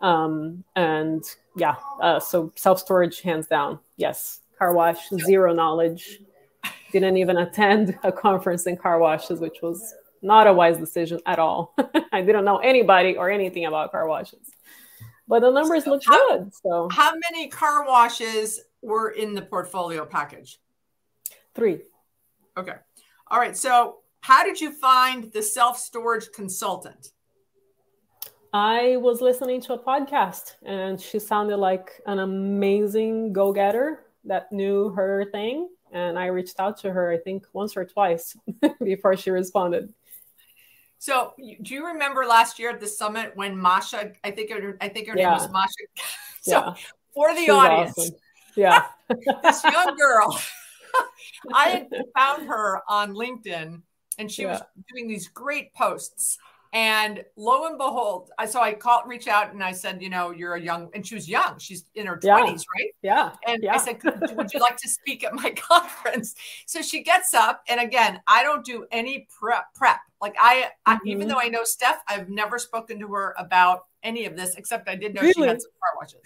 Um, 0.00 0.64
and 0.74 1.24
yeah, 1.56 1.76
uh, 2.00 2.18
so 2.18 2.52
self 2.56 2.80
storage, 2.80 3.20
hands 3.20 3.46
down, 3.46 3.78
yes 3.96 4.42
car 4.62 4.74
wash, 4.74 5.08
zero 5.26 5.52
knowledge. 5.52 6.20
Didn't 6.92 7.16
even 7.16 7.38
attend 7.38 7.98
a 8.04 8.12
conference 8.12 8.66
in 8.66 8.76
car 8.76 8.98
washes, 8.98 9.40
which 9.40 9.62
was 9.62 9.94
not 10.22 10.46
a 10.46 10.52
wise 10.52 10.78
decision 10.78 11.18
at 11.26 11.38
all. 11.38 11.74
I 12.12 12.22
didn't 12.22 12.44
know 12.44 12.58
anybody 12.58 13.16
or 13.16 13.30
anything 13.30 13.64
about 13.64 13.90
car 13.90 14.06
washes. 14.06 14.50
But 15.26 15.40
the 15.40 15.50
numbers 15.50 15.84
so 15.84 15.90
look 15.90 16.04
good. 16.04 16.52
So 16.54 16.88
how 16.92 17.12
many 17.30 17.48
car 17.48 17.86
washes 17.86 18.60
were 18.82 19.10
in 19.10 19.34
the 19.34 19.42
portfolio 19.42 20.04
package? 20.04 20.58
Three. 21.54 21.80
Okay. 22.56 22.74
All 23.28 23.38
right. 23.38 23.56
So 23.56 23.98
how 24.20 24.44
did 24.44 24.60
you 24.60 24.72
find 24.72 25.32
the 25.32 25.42
self-storage 25.42 26.32
consultant? 26.32 27.10
I 28.52 28.96
was 28.98 29.22
listening 29.22 29.62
to 29.62 29.72
a 29.72 29.78
podcast 29.78 30.56
and 30.64 31.00
she 31.00 31.18
sounded 31.18 31.56
like 31.56 32.02
an 32.06 32.18
amazing 32.18 33.32
go 33.32 33.52
getter 33.52 34.04
that 34.24 34.52
knew 34.52 34.90
her 34.90 35.24
thing 35.32 35.70
and 35.92 36.18
I 36.18 36.26
reached 36.26 36.58
out 36.58 36.78
to 36.80 36.92
her 36.92 37.10
I 37.10 37.18
think 37.18 37.44
once 37.52 37.76
or 37.76 37.84
twice 37.84 38.36
before 38.84 39.16
she 39.16 39.30
responded. 39.30 39.92
So, 40.98 41.34
do 41.36 41.74
you 41.74 41.86
remember 41.86 42.24
last 42.24 42.60
year 42.60 42.70
at 42.70 42.78
the 42.78 42.86
summit 42.86 43.32
when 43.34 43.56
Masha? 43.56 44.12
I 44.22 44.30
think 44.30 44.52
her, 44.52 44.76
I 44.80 44.88
think 44.88 45.08
her 45.08 45.14
yeah. 45.16 45.30
name 45.30 45.38
was 45.38 45.50
Masha. 45.50 45.72
So, 46.44 46.50
yeah. 46.50 46.74
for 47.14 47.32
the 47.36 47.50
audience, 47.50 47.96
awesome. 47.96 48.16
yeah, 48.56 48.86
this 49.44 49.62
young 49.62 49.96
girl, 49.96 50.40
I 51.54 51.68
had 51.68 51.88
found 52.16 52.48
her 52.48 52.80
on 52.88 53.14
LinkedIn, 53.14 53.80
and 54.18 54.30
she 54.30 54.42
yeah. 54.42 54.50
was 54.50 54.62
doing 54.92 55.06
these 55.06 55.28
great 55.28 55.72
posts 55.72 56.38
and 56.72 57.22
lo 57.36 57.66
and 57.66 57.76
behold, 57.76 58.30
I 58.38 58.46
so 58.46 58.60
I 58.60 58.72
called, 58.72 59.02
reach 59.06 59.28
out, 59.28 59.52
and 59.52 59.62
I 59.62 59.72
said, 59.72 60.00
you 60.00 60.08
know, 60.08 60.30
you're 60.30 60.54
a 60.54 60.60
young, 60.60 60.88
and 60.94 61.06
she 61.06 61.14
was 61.14 61.28
young. 61.28 61.58
She's 61.58 61.84
in 61.94 62.06
her 62.06 62.16
twenties, 62.16 62.64
yeah. 63.02 63.12
right? 63.12 63.34
Yeah. 63.46 63.52
And 63.52 63.62
yeah. 63.62 63.74
I 63.74 63.78
said, 63.78 64.00
would 64.36 64.52
you 64.54 64.60
like 64.60 64.78
to 64.78 64.88
speak 64.88 65.22
at 65.22 65.34
my 65.34 65.50
conference? 65.56 66.34
So 66.66 66.80
she 66.80 67.02
gets 67.02 67.34
up, 67.34 67.62
and 67.68 67.80
again, 67.80 68.20
I 68.26 68.42
don't 68.42 68.64
do 68.64 68.86
any 68.90 69.26
prep. 69.38 69.64
Prep. 69.74 69.98
Like 70.20 70.34
I, 70.38 70.68
I 70.86 70.94
mm-hmm. 70.94 71.08
even 71.08 71.28
though 71.28 71.40
I 71.40 71.48
know 71.48 71.64
Steph, 71.64 72.00
I've 72.08 72.28
never 72.30 72.58
spoken 72.58 72.98
to 73.00 73.08
her 73.08 73.34
about 73.38 73.86
any 74.02 74.24
of 74.24 74.36
this, 74.36 74.54
except 74.54 74.88
I 74.88 74.96
did 74.96 75.14
know 75.14 75.20
really? 75.20 75.34
she 75.34 75.42
had 75.42 75.60
some 75.60 75.70
car 75.80 75.98
washes. 76.00 76.20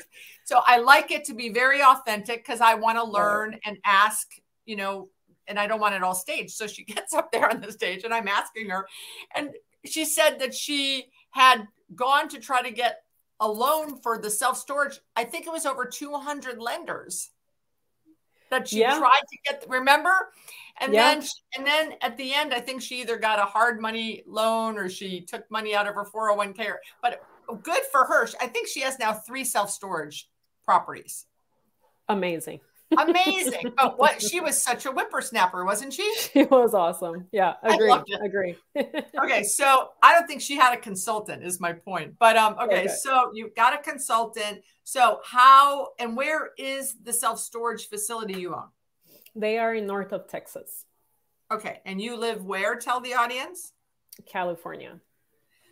So 0.44 0.60
I 0.66 0.78
like 0.78 1.10
it 1.10 1.24
to 1.24 1.34
be 1.34 1.48
very 1.48 1.82
authentic 1.82 2.44
because 2.44 2.60
I 2.60 2.74
want 2.74 2.98
to 2.98 3.04
learn 3.04 3.58
and 3.64 3.78
ask, 3.84 4.28
you 4.64 4.76
know, 4.76 5.08
and 5.48 5.58
I 5.58 5.66
don't 5.66 5.80
want 5.80 5.94
it 5.94 6.02
all 6.02 6.14
staged. 6.14 6.52
So 6.52 6.66
she 6.66 6.84
gets 6.94 7.14
up 7.14 7.32
there 7.32 7.50
on 7.50 7.60
the 7.60 7.72
stage 7.72 8.04
and 8.04 8.12
I'm 8.12 8.28
asking 8.28 8.70
her. 8.70 8.86
And 9.34 9.50
she 9.88 10.04
said 10.04 10.38
that 10.38 10.54
she 10.54 11.06
had 11.30 11.66
gone 11.94 12.28
to 12.28 12.40
try 12.40 12.62
to 12.62 12.70
get 12.70 13.02
a 13.40 13.48
loan 13.48 13.98
for 14.00 14.18
the 14.18 14.30
self 14.30 14.58
storage. 14.58 14.98
I 15.14 15.24
think 15.24 15.46
it 15.46 15.52
was 15.52 15.66
over 15.66 15.84
200 15.84 16.58
lenders 16.58 17.30
that 18.50 18.68
she 18.68 18.80
yeah. 18.80 18.98
tried 18.98 19.22
to 19.30 19.38
get. 19.44 19.64
Remember? 19.68 20.30
And 20.78 20.92
yeah. 20.92 21.14
then, 21.14 21.26
and 21.56 21.66
then 21.66 21.94
at 22.02 22.16
the 22.16 22.34
end, 22.34 22.52
I 22.52 22.60
think 22.60 22.82
she 22.82 23.00
either 23.00 23.16
got 23.16 23.38
a 23.38 23.44
hard 23.44 23.80
money 23.80 24.22
loan 24.26 24.76
or 24.76 24.88
she 24.90 25.22
took 25.22 25.50
money 25.50 25.74
out 25.74 25.86
of 25.86 25.94
her 25.94 26.04
401k. 26.04 26.74
But 27.00 27.22
good 27.62 27.82
for 27.90 28.04
her. 28.04 28.28
I 28.40 28.46
think 28.46 28.68
she 28.68 28.80
has 28.80 28.98
now 28.98 29.12
three 29.12 29.44
self 29.44 29.70
storage 29.70 30.28
properties. 30.64 31.26
Amazing. 32.08 32.60
Amazing. 32.96 33.72
but 33.76 33.98
what 33.98 34.22
she 34.22 34.40
was 34.40 34.62
such 34.62 34.86
a 34.86 34.90
whippersnapper, 34.90 35.64
wasn't 35.64 35.92
she? 35.92 36.14
She 36.36 36.44
was 36.44 36.74
awesome. 36.74 37.26
Yeah, 37.32 37.54
agree. 37.62 37.94
Agree. 38.22 38.56
okay, 39.22 39.42
so 39.42 39.88
I 40.02 40.12
don't 40.12 40.26
think 40.26 40.40
she 40.40 40.56
had 40.56 40.74
a 40.74 40.76
consultant, 40.80 41.42
is 41.42 41.60
my 41.60 41.72
point. 41.72 42.14
But 42.18 42.36
um, 42.36 42.56
okay, 42.60 42.80
okay, 42.80 42.88
so 42.88 43.30
you 43.34 43.50
got 43.56 43.74
a 43.74 43.82
consultant. 43.82 44.60
So 44.84 45.20
how 45.24 45.88
and 45.98 46.16
where 46.16 46.50
is 46.58 46.96
the 47.02 47.12
self-storage 47.12 47.88
facility 47.88 48.40
you 48.40 48.54
own? 48.54 48.68
They 49.34 49.58
are 49.58 49.74
in 49.74 49.86
north 49.86 50.12
of 50.12 50.28
Texas. 50.28 50.84
Okay, 51.50 51.80
and 51.84 52.00
you 52.00 52.16
live 52.16 52.44
where? 52.44 52.76
Tell 52.76 53.00
the 53.00 53.14
audience. 53.14 53.72
California. 54.26 55.00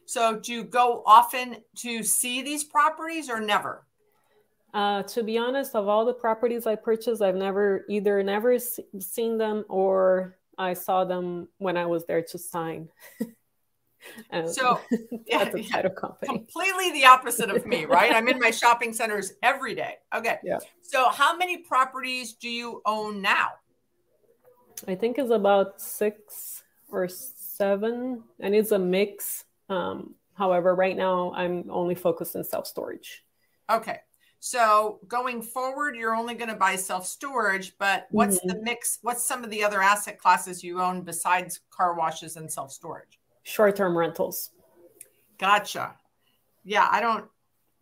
So 0.06 0.38
do 0.38 0.52
you 0.52 0.64
go 0.64 1.02
often 1.06 1.56
to 1.78 2.02
see 2.02 2.42
these 2.42 2.64
properties 2.64 3.30
or 3.30 3.40
never? 3.40 3.86
Uh, 4.74 5.04
to 5.04 5.22
be 5.22 5.38
honest, 5.38 5.76
of 5.76 5.86
all 5.86 6.04
the 6.04 6.12
properties 6.12 6.66
I 6.66 6.74
purchased, 6.74 7.22
I've 7.22 7.36
never 7.36 7.84
either 7.88 8.20
never 8.24 8.58
seen 8.58 9.38
them 9.38 9.64
or 9.68 10.36
I 10.58 10.74
saw 10.74 11.04
them 11.04 11.46
when 11.58 11.76
I 11.76 11.86
was 11.86 12.04
there 12.06 12.22
to 12.22 12.38
sign. 12.38 12.88
so 14.46 14.80
yeah, 15.26 15.48
yeah, 15.54 15.88
completely 16.24 16.90
the 16.90 17.06
opposite 17.06 17.50
of 17.50 17.64
me, 17.66 17.84
right? 17.84 18.12
I'm 18.12 18.26
in 18.26 18.40
my 18.40 18.50
shopping 18.62 18.92
centers 18.92 19.34
every 19.44 19.76
day. 19.76 19.94
Okay. 20.12 20.38
Yeah. 20.42 20.58
So 20.82 21.08
how 21.08 21.36
many 21.36 21.58
properties 21.58 22.32
do 22.32 22.48
you 22.48 22.82
own 22.84 23.22
now? 23.22 23.50
I 24.88 24.96
think 24.96 25.18
it's 25.18 25.30
about 25.30 25.80
six 25.80 26.64
or 26.88 27.06
seven, 27.06 28.24
and 28.40 28.56
it's 28.56 28.72
a 28.72 28.78
mix. 28.78 29.44
Um, 29.68 30.16
however, 30.34 30.74
right 30.74 30.96
now 30.96 31.32
I'm 31.32 31.70
only 31.70 31.94
focused 31.94 32.34
on 32.34 32.42
self 32.42 32.66
storage. 32.66 33.24
Okay. 33.70 34.00
So 34.46 35.00
going 35.08 35.40
forward, 35.40 35.96
you're 35.96 36.14
only 36.14 36.34
going 36.34 36.50
to 36.50 36.54
buy 36.54 36.76
self 36.76 37.06
storage, 37.06 37.78
but 37.78 38.08
what's 38.10 38.36
mm-hmm. 38.40 38.48
the 38.48 38.60
mix? 38.60 38.98
What's 39.00 39.24
some 39.24 39.42
of 39.42 39.48
the 39.48 39.64
other 39.64 39.80
asset 39.80 40.18
classes 40.18 40.62
you 40.62 40.82
own 40.82 41.00
besides 41.00 41.60
car 41.70 41.94
washes 41.94 42.36
and 42.36 42.52
self 42.52 42.70
storage? 42.70 43.18
Short 43.44 43.74
term 43.74 43.96
rentals. 43.96 44.50
Gotcha. 45.38 45.94
Yeah, 46.62 46.86
I 46.90 47.00
don't. 47.00 47.24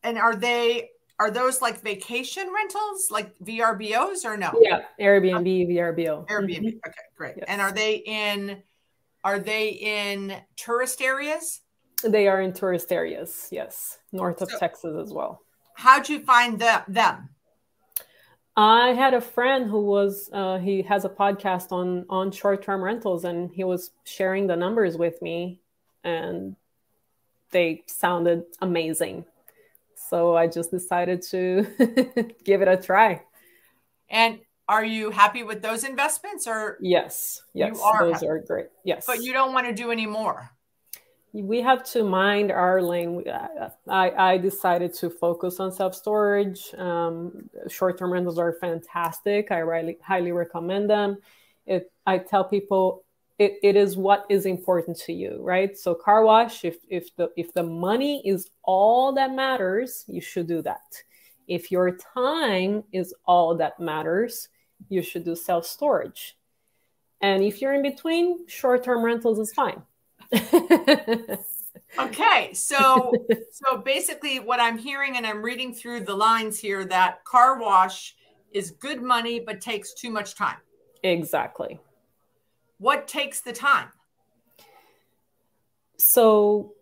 And 0.04 0.16
are 0.16 0.36
they 0.36 0.90
are 1.18 1.32
those 1.32 1.60
like 1.60 1.82
vacation 1.82 2.48
rentals, 2.54 3.10
like 3.10 3.36
VRBOs, 3.40 4.24
or 4.24 4.36
no? 4.36 4.52
Yeah, 4.60 4.82
Airbnb, 5.00 5.68
VRBO. 5.68 6.28
Airbnb. 6.28 6.58
Mm-hmm. 6.58 6.66
Okay, 6.86 7.02
great. 7.16 7.34
Yes. 7.38 7.46
And 7.48 7.60
are 7.60 7.72
they 7.72 7.96
in? 8.06 8.62
Are 9.24 9.40
they 9.40 9.70
in 9.70 10.36
tourist 10.56 11.02
areas? 11.02 11.62
They 12.04 12.28
are 12.28 12.40
in 12.40 12.52
tourist 12.52 12.92
areas. 12.92 13.48
Yes, 13.50 13.98
north 14.12 14.42
of 14.42 14.50
so, 14.52 14.58
Texas 14.60 14.94
as 14.96 15.12
well 15.12 15.40
how'd 15.74 16.08
you 16.08 16.20
find 16.20 16.58
the, 16.58 16.84
them? 16.88 17.30
I 18.56 18.88
had 18.90 19.14
a 19.14 19.20
friend 19.20 19.70
who 19.70 19.80
was 19.80 20.28
uh, 20.32 20.58
he 20.58 20.82
has 20.82 21.04
a 21.04 21.08
podcast 21.08 21.72
on 21.72 22.04
on 22.10 22.30
short 22.30 22.62
term 22.62 22.82
rentals, 22.82 23.24
and 23.24 23.50
he 23.50 23.64
was 23.64 23.92
sharing 24.04 24.46
the 24.46 24.56
numbers 24.56 24.98
with 24.98 25.20
me, 25.22 25.60
and 26.04 26.56
they 27.50 27.82
sounded 27.86 28.44
amazing. 28.60 29.24
So 30.10 30.36
I 30.36 30.48
just 30.48 30.70
decided 30.70 31.22
to 31.30 31.66
give 32.44 32.60
it 32.60 32.68
a 32.68 32.76
try. 32.76 33.22
And 34.10 34.40
are 34.68 34.84
you 34.84 35.10
happy 35.10 35.42
with 35.42 35.62
those 35.62 35.84
investments, 35.84 36.46
or 36.46 36.76
yes, 36.82 37.42
yes, 37.54 37.80
are 37.82 38.06
those 38.06 38.14
happy. 38.16 38.28
are 38.28 38.38
great. 38.38 38.66
Yes, 38.84 39.04
but 39.06 39.22
you 39.22 39.32
don't 39.32 39.54
want 39.54 39.66
to 39.66 39.72
do 39.72 39.90
any 39.90 40.06
more 40.06 40.50
we 41.32 41.62
have 41.62 41.82
to 41.92 42.04
mind 42.04 42.52
our 42.52 42.82
lane. 42.82 43.24
I, 43.88 44.10
I 44.10 44.38
decided 44.38 44.92
to 44.94 45.08
focus 45.08 45.60
on 45.60 45.72
self 45.72 45.94
storage. 45.94 46.74
Um, 46.76 47.48
Short 47.68 47.98
term 47.98 48.12
rentals 48.12 48.38
are 48.38 48.52
fantastic. 48.52 49.50
I 49.50 49.60
highly, 49.60 49.98
highly 50.02 50.32
recommend 50.32 50.90
them. 50.90 51.18
It, 51.66 51.90
I 52.06 52.18
tell 52.18 52.44
people 52.44 53.04
it, 53.38 53.58
it 53.62 53.76
is 53.76 53.96
what 53.96 54.26
is 54.28 54.44
important 54.44 54.98
to 55.00 55.12
you, 55.12 55.38
right? 55.40 55.76
So 55.78 55.94
car 55.94 56.22
wash, 56.22 56.64
if, 56.64 56.76
if 56.88 57.14
the 57.16 57.30
if 57.36 57.54
the 57.54 57.62
money 57.62 58.22
is 58.26 58.50
all 58.62 59.14
that 59.14 59.32
matters, 59.32 60.04
you 60.06 60.20
should 60.20 60.46
do 60.46 60.60
that. 60.62 61.02
If 61.48 61.72
your 61.72 61.96
time 62.14 62.84
is 62.92 63.14
all 63.24 63.56
that 63.56 63.80
matters, 63.80 64.48
you 64.90 65.02
should 65.02 65.24
do 65.24 65.34
self 65.34 65.66
storage. 65.66 66.36
And 67.22 67.42
if 67.42 67.62
you're 67.62 67.72
in 67.72 67.82
between, 67.82 68.46
short 68.48 68.84
term 68.84 69.02
rentals 69.02 69.38
is 69.38 69.54
fine 69.54 69.82
okay 71.98 72.52
so 72.54 73.12
so 73.50 73.76
basically 73.78 74.40
what 74.40 74.60
i'm 74.60 74.78
hearing 74.78 75.16
and 75.16 75.26
i'm 75.26 75.42
reading 75.42 75.74
through 75.74 76.00
the 76.00 76.14
lines 76.14 76.58
here 76.58 76.84
that 76.84 77.24
car 77.24 77.58
wash 77.58 78.14
is 78.54 78.70
good 78.70 79.02
money 79.02 79.40
but 79.40 79.60
takes 79.60 79.94
too 79.94 80.10
much 80.10 80.34
time. 80.34 80.56
Exactly. 81.02 81.80
What 82.78 83.08
takes 83.08 83.40
the 83.40 83.52
time? 83.52 83.88
So 85.98 86.74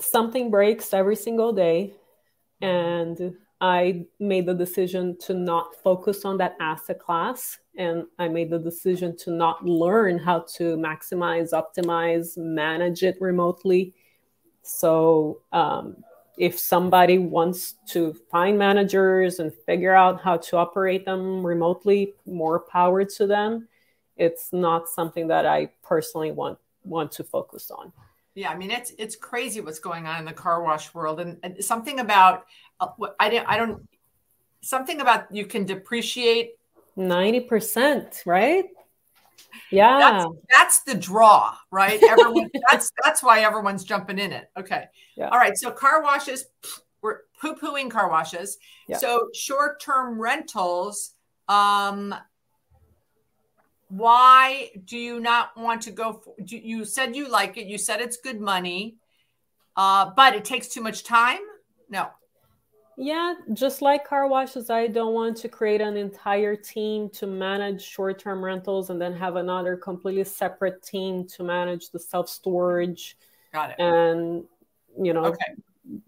something 0.00 0.50
breaks 0.50 0.92
every 0.92 1.16
single 1.16 1.52
day 1.52 1.94
and 2.60 3.34
I 3.62 4.06
made 4.18 4.46
the 4.46 4.54
decision 4.54 5.16
to 5.20 5.34
not 5.34 5.76
focus 5.84 6.24
on 6.24 6.36
that 6.38 6.56
asset 6.60 6.98
class. 6.98 7.60
And 7.76 8.04
I 8.18 8.26
made 8.26 8.50
the 8.50 8.58
decision 8.58 9.16
to 9.18 9.30
not 9.30 9.64
learn 9.64 10.18
how 10.18 10.40
to 10.56 10.76
maximize, 10.76 11.52
optimize, 11.52 12.36
manage 12.36 13.04
it 13.04 13.16
remotely. 13.20 13.94
So, 14.62 15.42
um, 15.52 15.96
if 16.38 16.58
somebody 16.58 17.18
wants 17.18 17.74
to 17.90 18.14
find 18.30 18.58
managers 18.58 19.38
and 19.38 19.54
figure 19.54 19.94
out 19.94 20.20
how 20.20 20.38
to 20.38 20.56
operate 20.56 21.04
them 21.04 21.46
remotely, 21.46 22.14
more 22.26 22.58
power 22.58 23.04
to 23.04 23.26
them. 23.26 23.68
It's 24.16 24.52
not 24.52 24.88
something 24.88 25.28
that 25.28 25.46
I 25.46 25.70
personally 25.82 26.32
want 26.32 26.58
want 26.84 27.12
to 27.12 27.24
focus 27.24 27.70
on. 27.70 27.92
Yeah, 28.34 28.50
I 28.50 28.56
mean 28.56 28.70
it's 28.70 28.92
it's 28.98 29.16
crazy 29.16 29.60
what's 29.60 29.78
going 29.78 30.06
on 30.06 30.18
in 30.20 30.24
the 30.24 30.32
car 30.32 30.62
wash 30.62 30.94
world, 30.94 31.20
and, 31.20 31.38
and 31.42 31.62
something 31.62 32.00
about 32.00 32.44
uh, 32.80 32.88
I 33.20 33.28
didn't 33.28 33.46
I 33.48 33.58
don't 33.58 33.86
something 34.62 35.00
about 35.00 35.34
you 35.34 35.44
can 35.44 35.64
depreciate 35.64 36.52
ninety 36.96 37.40
percent, 37.40 38.22
right? 38.24 38.64
Yeah, 39.70 39.98
that's, 39.98 40.24
that's, 40.50 40.80
the 40.82 40.94
draw, 40.94 41.54
right? 41.70 42.02
Everyone 42.08 42.48
that's 42.70 42.90
that's 43.04 43.22
why 43.22 43.40
everyone's 43.40 43.84
jumping 43.84 44.18
in 44.18 44.32
it. 44.32 44.50
Okay, 44.56 44.84
yeah. 45.16 45.28
all 45.28 45.38
right. 45.38 45.56
So 45.56 45.70
car 45.70 46.02
washes, 46.02 46.46
we're 47.02 47.20
poo 47.40 47.54
pooing 47.54 47.90
car 47.90 48.08
washes. 48.08 48.58
Yeah. 48.88 48.96
So 48.96 49.28
short 49.34 49.80
term 49.80 50.20
rentals. 50.20 51.12
Um, 51.48 52.14
why 53.92 54.70
do 54.86 54.96
you 54.96 55.20
not 55.20 55.54
want 55.54 55.82
to 55.82 55.90
go 55.90 56.14
for, 56.14 56.34
you 56.38 56.82
said 56.82 57.14
you 57.14 57.28
like 57.28 57.58
it 57.58 57.66
you 57.66 57.76
said 57.76 58.00
it's 58.00 58.16
good 58.16 58.40
money 58.40 58.96
uh, 59.76 60.10
but 60.16 60.34
it 60.34 60.44
takes 60.44 60.68
too 60.68 60.80
much 60.80 61.04
time? 61.04 61.40
No. 61.90 62.08
Yeah 62.96 63.34
just 63.52 63.82
like 63.82 64.06
car 64.06 64.28
washes 64.28 64.70
i 64.70 64.86
don't 64.86 65.12
want 65.12 65.36
to 65.38 65.48
create 65.48 65.82
an 65.82 65.96
entire 65.96 66.56
team 66.56 67.10
to 67.10 67.26
manage 67.26 67.82
short-term 67.82 68.42
rentals 68.42 68.88
and 68.88 68.98
then 69.00 69.12
have 69.12 69.36
another 69.36 69.76
completely 69.76 70.24
separate 70.24 70.82
team 70.82 71.26
to 71.28 71.42
manage 71.42 71.90
the 71.90 71.98
self-storage 71.98 73.16
got 73.52 73.70
it. 73.70 73.76
and 73.78 74.44
you 74.98 75.12
know 75.12 75.26
okay 75.26 75.52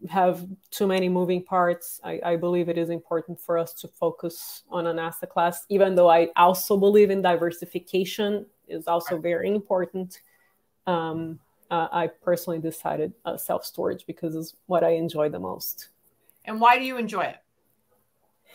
have 0.09 0.47
too 0.71 0.87
many 0.87 1.09
moving 1.09 1.43
parts. 1.43 2.00
I, 2.04 2.21
I, 2.25 2.37
believe 2.37 2.69
it 2.69 2.78
is 2.78 2.90
important 2.90 3.40
for 3.40 3.59
us 3.59 3.73
to 3.75 3.88
focus 3.88 4.62
on 4.71 4.87
an 4.87 4.99
asset 4.99 5.31
class, 5.31 5.66
even 5.69 5.95
though 5.95 6.09
I 6.09 6.28
also 6.37 6.76
believe 6.76 7.11
in 7.11 7.23
diversification 7.23 8.47
is 8.69 8.87
also 8.87 9.19
very 9.19 9.49
important. 9.49 10.21
Um, 10.87 11.40
uh, 11.71 11.88
I 11.90 12.07
personally 12.07 12.61
decided 12.61 13.12
uh, 13.25 13.37
self 13.37 13.64
storage 13.64 14.07
because 14.07 14.37
it's 14.37 14.54
what 14.66 14.85
I 14.85 14.90
enjoy 14.90 15.28
the 15.28 15.40
most. 15.40 15.88
And 16.45 16.61
why 16.61 16.78
do 16.78 16.85
you 16.85 16.97
enjoy 16.97 17.23
it? 17.23 17.37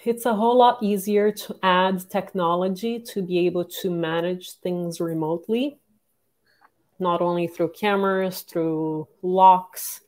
It's 0.06 0.26
a 0.26 0.34
whole 0.34 0.56
lot 0.56 0.82
easier 0.82 1.32
to 1.32 1.56
add 1.62 2.10
technology 2.10 3.00
to 3.00 3.22
be 3.22 3.40
able 3.40 3.66
to 3.82 3.90
manage 3.90 4.54
things 4.54 5.02
remotely, 5.02 5.80
not 7.00 7.20
only 7.20 7.48
through 7.48 7.72
cameras, 7.72 8.44
through 8.44 9.08
locks 9.22 10.02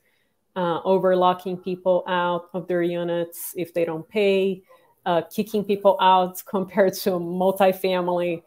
uh, 0.56 0.80
overlocking 0.84 1.56
people 1.56 2.04
out 2.06 2.50
of 2.52 2.68
their 2.68 2.82
units 2.82 3.54
if 3.56 3.72
they 3.72 3.84
don't 3.84 4.08
pay, 4.08 4.62
uh, 5.06 5.22
kicking 5.22 5.64
people 5.64 5.96
out 6.00 6.42
compared 6.46 6.94
to 6.94 7.10
multifamily. 7.10 8.42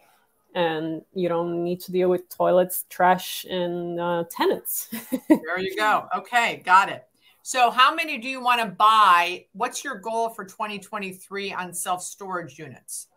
and 0.54 1.02
you 1.14 1.28
don't 1.28 1.64
need 1.64 1.82
to 1.82 1.92
deal 1.92 2.10
with 2.10 2.30
toilets, 2.30 2.86
trash, 2.90 3.46
and 3.50 4.00
uh, 4.00 4.24
tenants. 4.30 4.90
there 5.30 5.60
you 5.60 5.76
go. 5.76 6.08
Okay, 6.16 6.62
got 6.66 6.90
it. 6.90 7.06
So, 7.42 7.70
how 7.70 7.94
many 7.94 8.18
do 8.18 8.28
you 8.28 8.42
want 8.42 8.62
to 8.62 8.68
buy? 8.68 9.46
What's 9.54 9.84
your 9.84 10.00
goal 10.00 10.30
for 10.30 10.46
2023 10.46 11.54
on 11.54 11.74
self 11.74 12.02
storage 12.02 12.58
units? 12.58 13.08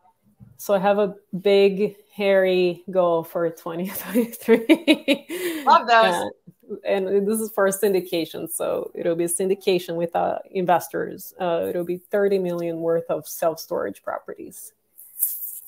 So, 0.59 0.75
I 0.75 0.79
have 0.81 0.99
a 0.99 1.15
big, 1.41 1.97
hairy 2.13 2.83
goal 2.91 3.25
for 3.25 3.49
2023. 3.49 5.65
Love 5.65 5.87
those. 5.87 6.31
And 6.85 7.27
this 7.27 7.41
is 7.41 7.51
for 7.51 7.67
a 7.67 7.71
syndication. 7.71 8.51
So, 8.51 8.91
it'll 8.95 9.17
be 9.17 9.25
a 9.25 9.29
syndication 9.29 9.97
with 9.97 10.15
uh, 10.15 10.39
investors. 10.51 11.35
Uh, 11.41 11.67
it'll 11.69 11.85
be 11.85 11.97
30 11.97 12.39
million 12.39 12.81
worth 12.81 13.11
of 13.11 13.27
self 13.27 13.59
storage 13.59 14.03
properties. 14.03 14.73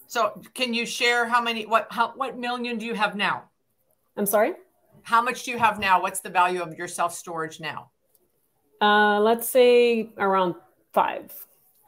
So, 0.06 0.42
can 0.54 0.74
you 0.74 0.86
share 0.86 1.26
how 1.26 1.40
many? 1.40 1.66
What 1.66 1.86
how 1.90 2.12
what 2.16 2.36
million 2.36 2.78
do 2.78 2.86
you 2.86 2.94
have 2.94 3.14
now? 3.14 3.44
I'm 4.16 4.26
sorry. 4.26 4.54
How 5.02 5.22
much 5.22 5.44
do 5.44 5.50
you 5.50 5.58
have 5.58 5.78
now? 5.78 6.02
What's 6.02 6.20
the 6.20 6.30
value 6.30 6.62
of 6.62 6.76
your 6.76 6.88
self 6.88 7.14
storage 7.14 7.60
now? 7.60 7.90
Uh, 8.80 9.20
let's 9.20 9.48
say 9.48 10.10
around 10.18 10.54
five. 10.92 11.32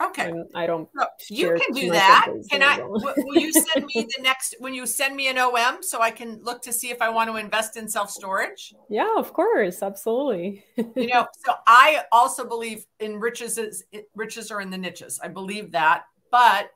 Okay. 0.07 0.31
And 0.31 0.47
I 0.55 0.67
don't. 0.67 0.89
So 0.95 1.07
you 1.29 1.59
can 1.61 1.75
do 1.75 1.91
that. 1.91 2.29
Can 2.51 2.63
I? 2.63 2.83
will 2.83 3.37
you 3.37 3.53
send 3.53 3.87
me 3.87 4.07
the 4.17 4.23
next 4.23 4.57
when 4.59 4.75
you 4.75 4.87
send 4.87 5.15
me 5.17 5.29
an 5.29 5.39
OM 5.39 5.83
so 5.83 6.01
I 6.01 6.11
can 6.11 6.41
look 6.43 6.63
to 6.63 6.73
see 6.73 6.91
if 6.91 7.01
I 7.01 7.11
want 7.11 7.31
to 7.31 7.37
invest 7.37 7.77
in 7.77 7.89
self 7.89 8.11
storage? 8.11 8.75
Yeah, 8.89 9.15
of 9.17 9.33
course, 9.33 9.83
absolutely. 9.83 10.65
you 10.77 11.07
know, 11.13 11.27
so 11.45 11.55
I 11.67 12.03
also 12.11 12.47
believe 12.47 12.85
in 13.01 13.21
riches. 13.21 13.59
Is, 13.59 13.85
riches 14.15 14.51
are 14.51 14.61
in 14.61 14.71
the 14.71 14.79
niches. 14.79 15.21
I 15.23 15.29
believe 15.29 15.73
that, 15.73 16.05
but 16.31 16.71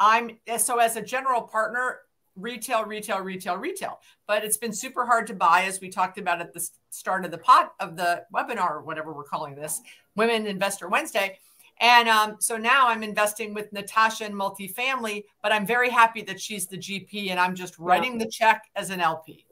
I'm 0.00 0.38
so 0.58 0.78
as 0.78 0.96
a 0.96 1.02
general 1.02 1.42
partner, 1.42 2.00
retail, 2.36 2.84
retail, 2.84 3.20
retail, 3.20 3.56
retail. 3.56 3.98
But 4.26 4.44
it's 4.44 4.56
been 4.56 4.72
super 4.72 5.04
hard 5.04 5.26
to 5.28 5.34
buy, 5.34 5.64
as 5.64 5.80
we 5.80 5.88
talked 5.88 6.18
about 6.18 6.40
at 6.40 6.54
the 6.54 6.66
start 6.90 7.24
of 7.24 7.30
the 7.30 7.38
pot 7.38 7.72
of 7.80 7.96
the 7.96 8.24
webinar 8.34 8.70
or 8.70 8.82
whatever 8.82 9.12
we're 9.12 9.24
calling 9.24 9.54
this, 9.54 9.80
Women 10.16 10.46
Investor 10.46 10.88
Wednesday. 10.88 11.38
And 11.80 12.08
um, 12.08 12.36
so 12.40 12.56
now 12.56 12.88
I'm 12.88 13.02
investing 13.02 13.54
with 13.54 13.72
Natasha 13.72 14.26
in 14.26 14.32
multifamily, 14.32 15.24
but 15.42 15.52
I'm 15.52 15.66
very 15.66 15.90
happy 15.90 16.22
that 16.22 16.40
she's 16.40 16.66
the 16.66 16.76
GP 16.76 17.30
and 17.30 17.38
I'm 17.38 17.54
just 17.54 17.78
writing 17.78 18.14
yeah. 18.18 18.24
the 18.24 18.30
check 18.30 18.64
as 18.74 18.90
an 18.90 19.00
LP. 19.00 19.46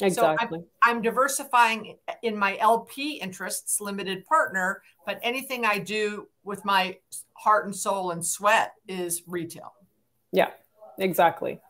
Exactly. 0.00 0.58
So 0.58 0.66
I'm, 0.82 0.96
I'm, 0.96 1.02
diversifying 1.02 1.98
in 2.22 2.36
my 2.36 2.56
LP 2.58 3.20
interests, 3.20 3.80
limited 3.80 4.24
partner, 4.24 4.82
but 5.06 5.20
anything 5.22 5.64
I 5.64 5.78
do 5.78 6.28
with 6.42 6.64
my 6.64 6.96
heart 7.34 7.66
and 7.66 7.76
soul 7.76 8.10
and 8.10 8.24
sweat 8.24 8.72
is 8.88 9.22
retail. 9.26 9.74
Yeah, 10.32 10.50
exactly. 10.98 11.60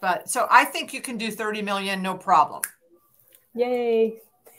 But 0.00 0.28
so 0.28 0.46
I 0.50 0.66
think 0.66 0.92
you 0.92 1.00
can 1.00 1.16
do 1.16 1.30
30 1.30 1.62
million, 1.62 2.02
no 2.02 2.14
problem. 2.14 2.60
Yay. 3.54 4.20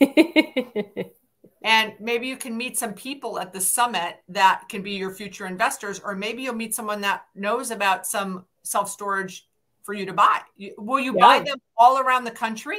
and 1.66 1.94
maybe 1.98 2.28
you 2.28 2.36
can 2.36 2.56
meet 2.56 2.78
some 2.78 2.94
people 2.94 3.40
at 3.40 3.52
the 3.52 3.60
summit 3.60 4.22
that 4.28 4.62
can 4.68 4.82
be 4.82 4.92
your 4.92 5.10
future 5.10 5.46
investors, 5.46 5.98
or 5.98 6.14
maybe 6.14 6.42
you'll 6.42 6.54
meet 6.54 6.76
someone 6.76 7.00
that 7.00 7.24
knows 7.34 7.72
about 7.72 8.06
some 8.06 8.44
self 8.62 8.88
storage 8.88 9.48
for 9.82 9.92
you 9.92 10.06
to 10.06 10.12
buy. 10.12 10.42
Will 10.78 11.00
you 11.00 11.16
yeah. 11.16 11.20
buy 11.20 11.38
them 11.40 11.58
all 11.76 11.98
around 11.98 12.22
the 12.22 12.30
country? 12.30 12.78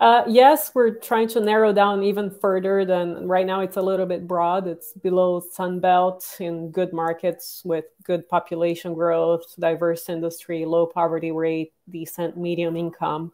Uh, 0.00 0.22
yes, 0.28 0.70
we're 0.76 0.94
trying 0.94 1.26
to 1.26 1.40
narrow 1.40 1.72
down 1.72 2.04
even 2.04 2.30
further 2.30 2.84
than 2.84 3.26
right 3.26 3.44
now. 3.44 3.62
It's 3.62 3.76
a 3.76 3.82
little 3.82 4.06
bit 4.06 4.28
broad. 4.28 4.68
It's 4.68 4.92
below 4.92 5.42
Sunbelt 5.42 6.40
in 6.40 6.70
good 6.70 6.92
markets 6.92 7.62
with 7.64 7.86
good 8.04 8.28
population 8.28 8.94
growth, 8.94 9.42
diverse 9.58 10.08
industry, 10.08 10.64
low 10.64 10.86
poverty 10.86 11.32
rate, 11.32 11.72
decent 11.90 12.36
medium 12.36 12.76
income. 12.76 13.32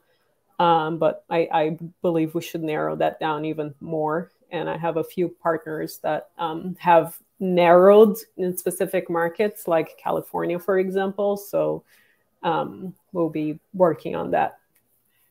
Um, 0.59 0.99
but 0.99 1.25
I, 1.29 1.49
I, 1.53 1.79
believe 2.01 2.35
we 2.35 2.41
should 2.41 2.63
narrow 2.63 2.97
that 2.97 3.21
down 3.21 3.45
even 3.45 3.75
more. 3.81 4.33
And 4.51 4.71
I 4.71 4.79
have 4.79 4.97
a 4.97 5.05
few 5.05 5.29
partners 5.29 5.99
that 5.99 6.31
um, 6.39 6.77
have 6.79 7.19
narrowed 7.41 8.17
in 8.39 8.57
specific 8.57 9.11
markets, 9.11 9.69
like 9.69 9.99
California, 9.99 10.59
for 10.59 10.79
example. 10.79 11.37
So 11.37 11.85
um, 12.43 12.95
we'll 13.13 13.29
be 13.29 13.59
working 13.75 14.17
on 14.17 14.31
that. 14.31 14.59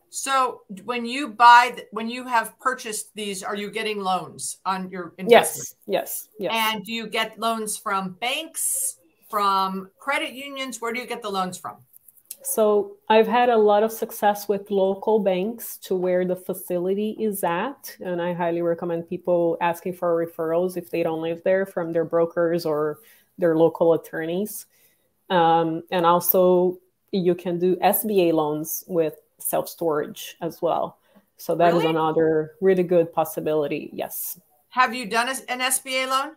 So 0.09 0.61
when 0.85 1.05
you 1.05 1.29
buy, 1.29 1.75
when 1.91 2.09
you 2.09 2.25
have 2.25 2.57
purchased 2.59 3.13
these, 3.15 3.43
are 3.43 3.55
you 3.55 3.69
getting 3.69 3.99
loans 3.99 4.59
on 4.65 4.89
your 4.89 5.13
investment? 5.17 5.75
Yes, 5.87 6.27
yes, 6.39 6.51
yes. 6.51 6.53
And 6.55 6.85
do 6.85 6.93
you 6.93 7.07
get 7.07 7.37
loans 7.37 7.77
from 7.77 8.11
banks, 8.21 8.97
from 9.29 9.89
credit 9.99 10.33
unions? 10.33 10.79
Where 10.79 10.93
do 10.93 11.01
you 11.01 11.07
get 11.07 11.21
the 11.21 11.29
loans 11.29 11.57
from? 11.57 11.77
So 12.45 12.97
I've 13.09 13.27
had 13.27 13.49
a 13.49 13.57
lot 13.57 13.81
of 13.81 13.91
success 13.91 14.47
with 14.47 14.69
local 14.69 15.17
banks 15.17 15.77
to 15.79 15.95
where 15.95 16.23
the 16.25 16.35
facility 16.35 17.17
is 17.19 17.43
at, 17.43 17.97
and 17.99 18.21
I 18.21 18.33
highly 18.33 18.61
recommend 18.61 19.09
people 19.09 19.57
asking 19.61 19.93
for 19.93 20.15
referrals 20.15 20.77
if 20.77 20.91
they 20.91 21.01
don't 21.01 21.23
live 21.23 21.41
there 21.43 21.65
from 21.65 21.91
their 21.91 22.05
brokers 22.05 22.63
or 22.63 22.99
their 23.39 23.57
local 23.57 23.93
attorneys. 23.93 24.67
Um, 25.31 25.81
and 25.89 26.05
also, 26.05 26.77
you 27.11 27.33
can 27.33 27.57
do 27.57 27.77
SBA 27.77 28.31
loans 28.33 28.83
with 28.87 29.15
self 29.39 29.67
storage 29.67 30.37
as 30.39 30.61
well. 30.61 30.99
So 31.37 31.55
that 31.55 31.73
really? 31.73 31.85
is 31.85 31.89
another 31.89 32.53
really 32.61 32.83
good 32.83 33.11
possibility. 33.11 33.89
Yes. 33.91 34.39
Have 34.69 34.93
you 34.93 35.07
done 35.07 35.29
an 35.29 35.61
SBA 35.61 36.07
loan? 36.07 36.35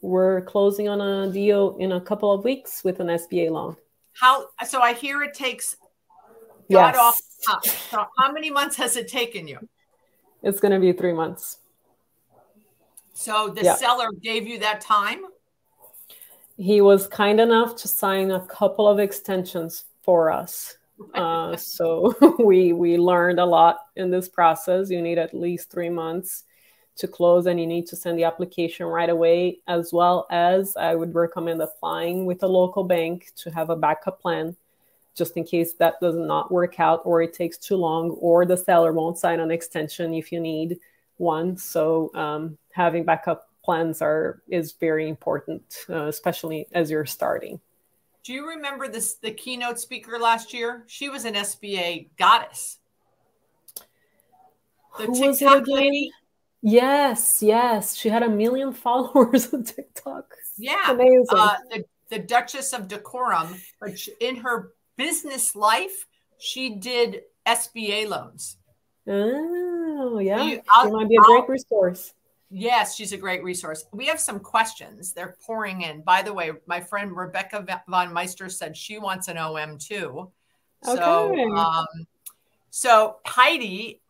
We're 0.00 0.40
closing 0.40 0.88
on 0.88 1.00
a 1.02 1.30
deal 1.30 1.76
in 1.78 1.92
a 1.92 2.00
couple 2.00 2.32
of 2.32 2.42
weeks 2.42 2.82
with 2.82 3.00
an 3.00 3.08
SBA 3.08 3.50
loan. 3.50 3.76
How? 4.18 4.46
So 4.66 4.80
I 4.80 4.94
hear 4.94 5.22
it 5.22 5.34
takes. 5.34 5.76
yes. 6.68 6.96
off. 6.96 7.20
So 7.64 8.04
how 8.18 8.32
many 8.32 8.50
months 8.50 8.76
has 8.76 8.96
it 8.96 9.08
taken 9.08 9.46
you? 9.46 9.58
It's 10.42 10.60
going 10.60 10.72
to 10.72 10.80
be 10.80 10.92
three 10.92 11.12
months. 11.12 11.58
So 13.14 13.48
the 13.48 13.62
yeah. 13.62 13.74
seller 13.76 14.08
gave 14.22 14.46
you 14.46 14.58
that 14.60 14.80
time? 14.80 15.24
He 16.58 16.80
was 16.80 17.06
kind 17.06 17.40
enough 17.40 17.76
to 17.76 17.88
sign 17.88 18.30
a 18.30 18.40
couple 18.46 18.88
of 18.88 18.98
extensions 18.98 19.84
for 20.02 20.30
us. 20.30 20.76
Uh, 21.14 21.54
so 21.54 22.14
we 22.42 22.72
we 22.72 22.96
learned 22.96 23.38
a 23.38 23.44
lot 23.44 23.80
in 23.96 24.10
this 24.10 24.30
process. 24.30 24.88
You 24.88 25.02
need 25.02 25.18
at 25.18 25.34
least 25.34 25.70
three 25.70 25.90
months 25.90 26.44
to 26.96 27.08
close, 27.08 27.46
and 27.46 27.60
you 27.60 27.66
need 27.66 27.86
to 27.86 27.96
send 27.96 28.18
the 28.18 28.24
application 28.24 28.86
right 28.86 29.10
away. 29.10 29.58
As 29.68 29.92
well 29.92 30.26
as 30.30 30.76
I 30.76 30.94
would 30.94 31.14
recommend 31.14 31.60
applying 31.62 32.26
with 32.26 32.42
a 32.42 32.48
local 32.48 32.84
bank 32.84 33.32
to 33.36 33.50
have 33.50 33.70
a 33.70 33.76
backup 33.76 34.20
plan, 34.20 34.56
just 35.14 35.36
in 35.36 35.44
case 35.44 35.74
that 35.74 36.00
does 36.00 36.16
not 36.16 36.50
work 36.50 36.80
out, 36.80 37.02
or 37.04 37.22
it 37.22 37.32
takes 37.32 37.58
too 37.58 37.76
long, 37.76 38.10
or 38.10 38.44
the 38.46 38.56
seller 38.56 38.92
won't 38.92 39.18
sign 39.18 39.40
an 39.40 39.50
extension 39.50 40.14
if 40.14 40.32
you 40.32 40.40
need 40.40 40.78
one. 41.18 41.56
So 41.56 42.10
um, 42.14 42.58
having 42.72 43.04
backup 43.04 43.48
plans 43.62 44.00
are 44.00 44.42
is 44.48 44.72
very 44.72 45.08
important, 45.08 45.84
uh, 45.90 46.06
especially 46.06 46.66
as 46.72 46.90
you're 46.90 47.06
starting. 47.06 47.60
Do 48.22 48.32
you 48.32 48.48
remember 48.48 48.88
this 48.88 49.14
the 49.14 49.30
keynote 49.30 49.78
speaker 49.78 50.18
last 50.18 50.52
year? 50.52 50.84
She 50.86 51.08
was 51.08 51.24
an 51.24 51.34
SBA 51.34 52.08
goddess. 52.18 52.78
The 54.98 55.06
Who 55.06 55.14
TikTok 55.14 55.26
was 55.26 55.42
it 55.42 55.46
again? 55.46 55.74
Lady. 55.74 56.12
Yes, 56.68 57.44
yes. 57.44 57.94
She 57.94 58.08
had 58.08 58.24
a 58.24 58.28
million 58.28 58.72
followers 58.84 59.54
on 59.54 59.62
TikTok. 59.62 60.34
Yeah. 60.58 60.90
Amazing. 60.90 61.24
Uh, 61.30 61.56
the, 61.70 61.84
the 62.10 62.18
Duchess 62.18 62.72
of 62.72 62.88
Decorum, 62.88 63.54
but 63.80 63.92
in 64.20 64.34
her 64.36 64.72
business 64.96 65.54
life, 65.54 66.06
she 66.38 66.70
did 66.70 67.22
SBA 67.46 68.08
loans. 68.08 68.56
Oh, 69.06 70.18
yeah. 70.18 70.42
You, 70.42 70.60
she 70.82 70.90
might 70.90 71.08
be 71.08 71.14
a 71.14 71.20
great 71.20 71.42
I'll, 71.42 71.46
resource. 71.46 72.14
Yes, 72.50 72.96
she's 72.96 73.12
a 73.12 73.16
great 73.16 73.44
resource. 73.44 73.84
We 73.92 74.06
have 74.06 74.18
some 74.18 74.40
questions. 74.40 75.12
They're 75.12 75.36
pouring 75.46 75.82
in. 75.82 76.02
By 76.02 76.22
the 76.22 76.32
way, 76.32 76.50
my 76.66 76.80
friend 76.80 77.16
Rebecca 77.16 77.64
von 77.86 78.12
Meister 78.12 78.48
said 78.48 78.76
she 78.76 78.98
wants 78.98 79.28
an 79.28 79.38
OM 79.38 79.78
too. 79.78 80.32
Okay. 80.86 80.96
So, 80.96 81.54
um, 81.54 81.86
so 82.70 83.16
Heidi 83.24 84.00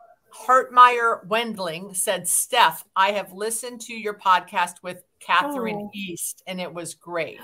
Hartmeyer 0.45 1.27
Wendling 1.27 1.95
said, 1.95 2.29
Steph, 2.29 2.85
I 2.95 3.13
have 3.13 3.33
listened 3.33 3.81
to 3.83 3.95
your 3.95 4.15
podcast 4.15 4.83
with 4.83 5.03
Catherine 5.21 5.89
oh. 5.89 5.91
East 5.95 6.43
and 6.47 6.61
it 6.61 6.73
was 6.73 6.95
great. 6.95 7.41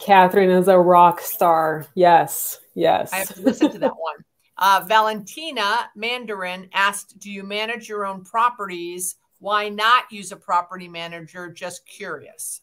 Catherine 0.00 0.50
is 0.50 0.68
a 0.68 0.78
rock 0.78 1.20
star. 1.20 1.86
Yes, 1.94 2.60
yes. 2.74 3.12
I 3.12 3.16
have 3.16 3.34
to 3.34 3.42
listen 3.42 3.70
to 3.72 3.78
that 3.78 3.92
one. 3.96 4.16
Uh, 4.58 4.84
Valentina 4.86 5.90
Mandarin 5.94 6.68
asked, 6.72 7.18
Do 7.18 7.30
you 7.30 7.42
manage 7.42 7.88
your 7.88 8.06
own 8.06 8.24
properties? 8.24 9.16
Why 9.38 9.68
not 9.68 10.10
use 10.10 10.32
a 10.32 10.36
property 10.36 10.88
manager? 10.88 11.52
Just 11.52 11.86
curious. 11.86 12.62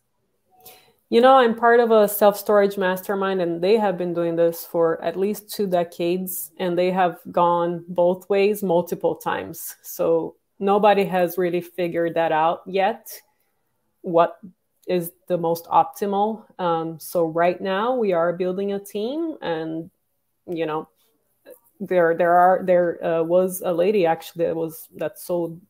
You 1.13 1.21
know, 1.21 1.35
I'm 1.35 1.53
part 1.53 1.79
of 1.79 1.91
a 1.91 2.07
self 2.07 2.39
storage 2.39 2.75
mastermind, 2.75 3.39
and 3.39 3.61
they 3.61 3.77
have 3.77 3.99
been 3.99 4.15
doing 4.15 4.35
this 4.35 4.65
for 4.65 4.99
at 5.03 5.15
least 5.15 5.47
two 5.47 5.67
decades, 5.67 6.49
and 6.57 6.75
they 6.75 6.89
have 6.89 7.19
gone 7.31 7.85
both 7.87 8.27
ways 8.31 8.63
multiple 8.63 9.15
times. 9.17 9.75
So 9.83 10.37
nobody 10.57 11.03
has 11.03 11.37
really 11.37 11.61
figured 11.61 12.15
that 12.15 12.31
out 12.31 12.63
yet. 12.65 13.11
What 14.01 14.39
is 14.87 15.11
the 15.27 15.37
most 15.37 15.65
optimal? 15.65 16.45
Um, 16.59 16.99
so 16.99 17.25
right 17.25 17.61
now 17.61 17.93
we 17.93 18.13
are 18.13 18.33
building 18.33 18.73
a 18.73 18.79
team, 18.79 19.37
and 19.39 19.91
you 20.47 20.65
know, 20.65 20.89
there 21.79 22.17
there 22.17 22.33
are 22.33 22.63
there 22.65 23.05
uh, 23.05 23.21
was 23.21 23.61
a 23.63 23.71
lady 23.71 24.07
actually 24.07 24.45
that 24.45 24.55
was 24.55 24.87
that 24.95 25.19
sold 25.19 25.61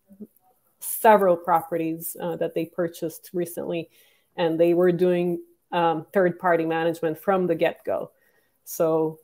several 0.79 1.35
properties 1.35 2.15
uh, 2.21 2.37
that 2.37 2.53
they 2.53 2.65
purchased 2.65 3.31
recently, 3.33 3.89
and 4.37 4.59
they 4.59 4.73
were 4.73 4.91
doing 4.91 5.41
um, 5.71 6.05
third 6.13 6.39
party 6.39 6.65
management 6.65 7.17
from 7.17 7.47
the 7.47 7.55
get 7.55 7.83
go. 7.85 8.11
So 8.65 9.19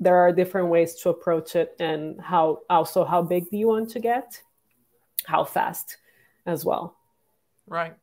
there 0.00 0.16
are 0.16 0.32
different 0.32 0.68
ways 0.68 0.94
to 0.96 1.10
approach 1.10 1.56
it, 1.56 1.74
and 1.78 2.20
how 2.20 2.60
also 2.70 3.04
how 3.04 3.22
big 3.22 3.50
do 3.50 3.56
you 3.56 3.68
want 3.68 3.90
to 3.90 4.00
get, 4.00 4.40
how 5.26 5.44
fast, 5.44 5.96
as 6.46 6.64
well. 6.64 6.96
Right. 7.66 7.94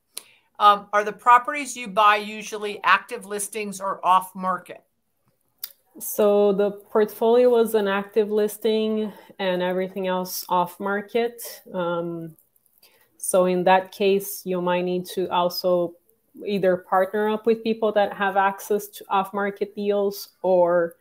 Um, 0.60 0.88
are 0.94 1.04
the 1.04 1.14
properties 1.14 1.76
you 1.76 1.88
buy 1.88 2.18
usually 2.18 2.80
active 2.84 3.26
listings 3.26 3.82
or 3.82 4.06
off 4.06 4.34
market? 4.36 4.84
So 6.00 6.52
the 6.52 6.72
portfolio 6.72 7.50
was 7.50 7.74
an 7.74 7.88
active 7.88 8.30
listing 8.30 9.12
and 9.40 9.62
everything 9.62 10.08
else 10.08 10.46
off 10.50 10.80
market. 10.80 11.42
Um, 11.74 12.36
so 13.26 13.46
in 13.46 13.64
that 13.64 13.92
case, 13.92 14.44
you 14.46 14.62
might 14.62 14.84
need 14.84 15.08
to 15.16 15.28
also 15.32 15.96
either 16.46 16.78
partner 16.78 17.28
up 17.28 17.48
with 17.48 17.64
people 17.64 17.92
that 17.94 18.14
have 18.14 18.38
access 18.38 18.88
to 18.90 19.06
off 19.10 19.34
market 19.34 19.74
deals 19.74 20.30
or 20.44 20.96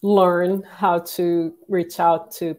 learn 0.00 0.62
how 0.62 1.00
to 1.00 1.52
reach 1.68 1.98
out 1.98 2.30
to 2.30 2.56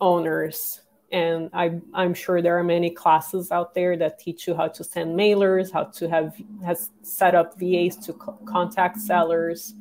owners. 0.00 0.82
And 1.10 1.50
I, 1.52 1.80
I'm 1.94 2.14
sure 2.14 2.40
there 2.40 2.56
are 2.56 2.62
many 2.62 2.90
classes 2.90 3.50
out 3.50 3.74
there 3.74 3.96
that 3.96 4.20
teach 4.20 4.46
you 4.46 4.54
how 4.54 4.68
to 4.68 4.84
send 4.84 5.18
mailers, 5.18 5.72
how 5.72 5.84
to 5.84 6.08
have 6.08 6.36
has 6.64 6.90
set 7.02 7.34
up 7.34 7.58
VAs 7.58 7.96
to 8.06 8.12
co- 8.12 8.38
contact 8.44 9.00
sellers. 9.00 9.74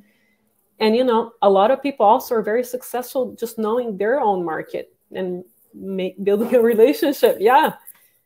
And 0.79 0.95
you 0.95 1.03
know 1.03 1.33
a 1.43 1.49
lot 1.49 1.69
of 1.69 1.83
people 1.83 2.07
also 2.07 2.33
are 2.33 2.41
very 2.41 2.63
successful 2.63 3.35
just 3.39 3.59
knowing 3.59 3.97
their 3.97 4.19
own 4.19 4.43
market 4.43 4.95
and 5.13 5.43
make, 5.75 6.21
building 6.23 6.55
a 6.55 6.59
relationship. 6.73 7.37
Yeah 7.39 7.73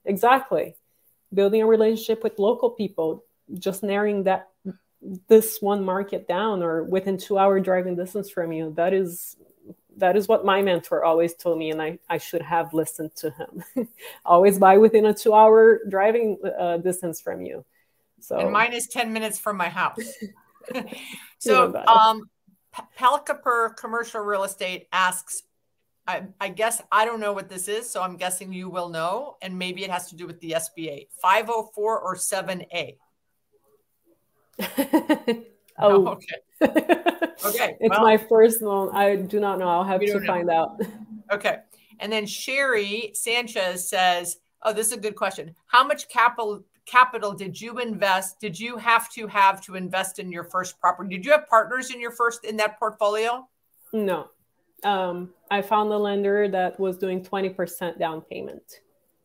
exactly. 0.06 0.76
Building 1.34 1.62
a 1.62 1.66
relationship 1.66 2.24
with 2.24 2.40
local 2.40 2.70
people 2.70 3.24
just 3.54 3.84
narrowing 3.84 4.24
that 4.24 4.50
this 5.28 5.62
one 5.62 5.84
market 5.84 6.28
down 6.28 6.64
or 6.64 6.84
within 6.84 7.18
two 7.18 7.38
hour 7.38 7.60
driving 7.60 7.96
distance 7.96 8.30
from 8.30 8.52
you 8.52 8.74
that 8.76 8.92
is 8.92 9.36
that 9.98 10.16
is 10.16 10.28
what 10.28 10.44
my 10.44 10.62
mentor 10.64 11.04
always 11.04 11.36
told 11.36 11.60
me 11.60 11.70
and 11.70 11.82
i, 11.82 12.00
I 12.10 12.18
should 12.18 12.42
have 12.42 12.74
listened 12.74 13.16
to 13.18 13.30
him. 13.32 13.88
Always 14.26 14.58
buy 14.58 14.78
within 14.78 15.06
a 15.06 15.14
two 15.14 15.34
hour 15.34 15.82
driving 15.88 16.38
uh, 16.60 16.78
distance 16.78 17.22
from 17.22 17.42
you. 17.42 17.64
So 18.20 18.40
and 18.40 18.52
mine 18.52 18.74
is 18.74 18.88
10 18.88 19.14
minutes 19.14 19.40
from 19.40 19.58
my 19.58 19.70
house. 19.70 20.00
So 21.38 21.76
um 21.88 22.30
Pelicaper 22.98 23.76
Commercial 23.78 24.22
Real 24.22 24.44
Estate 24.44 24.88
asks, 24.92 25.44
I, 26.08 26.24
I, 26.40 26.50
guess 26.50 26.82
I 26.92 27.06
don't 27.06 27.20
know 27.20 27.34
what 27.34 27.50
this 27.50 27.68
is, 27.68 27.90
so 27.90 28.02
I'm 28.02 28.16
guessing 28.16 28.54
you 28.54 28.70
will 28.70 28.90
know, 28.90 29.38
and 29.42 29.58
maybe 29.58 29.84
it 29.84 29.90
has 29.90 30.08
to 30.10 30.16
do 30.16 30.28
with 30.28 30.40
the 30.40 30.52
SBA 30.52 31.08
504 31.22 32.00
or 32.00 32.16
7A. 32.16 32.98
oh, 35.80 36.08
okay. 36.08 36.36
okay. 36.62 37.78
It's 37.80 37.90
well, 37.90 38.02
my 38.02 38.18
first 38.18 38.62
loan. 38.62 38.96
I 38.96 39.16
do 39.16 39.40
not 39.40 39.60
know. 39.60 39.68
I'll 39.68 39.84
have 39.84 40.02
to 40.02 40.20
find 40.22 40.50
out. 40.50 40.82
Okay. 41.32 41.58
And 42.00 42.14
then 42.14 42.28
Sherry 42.28 43.10
Sanchez 43.16 43.90
says, 43.90 44.38
Oh, 44.62 44.72
this 44.72 44.88
is 44.88 44.94
a 44.94 45.00
good 45.00 45.16
question. 45.16 45.56
How 45.66 45.84
much 45.84 46.08
capital 46.08 46.64
capital 46.86 47.34
did 47.34 47.60
you 47.60 47.80
invest? 47.80 48.40
Did 48.40 48.60
you 48.60 48.78
have 48.78 49.12
to 49.14 49.26
have 49.26 49.60
to 49.62 49.74
invest 49.76 50.20
in 50.20 50.32
your 50.32 50.44
first 50.44 50.80
property? 50.80 51.16
Did 51.16 51.26
you 51.26 51.32
have 51.32 51.48
partners 51.48 51.90
in 51.90 52.00
your 52.00 52.12
first 52.12 52.46
in 52.46 52.58
that 52.58 52.78
portfolio? 52.78 53.48
No. 53.92 54.28
Um, 54.86 55.34
I 55.50 55.62
found 55.62 55.92
a 55.92 55.98
lender 55.98 56.48
that 56.50 56.80
was 56.80 56.98
doing 56.98 57.24
20% 57.24 57.98
down 57.98 58.22
payment. 58.22 58.82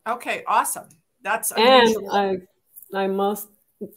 Okay, 0.07 0.43
awesome. 0.47 0.89
That's 1.21 1.51
unusual. 1.51 2.11
and 2.11 2.47
I 2.93 3.03
I 3.03 3.07
must 3.07 3.47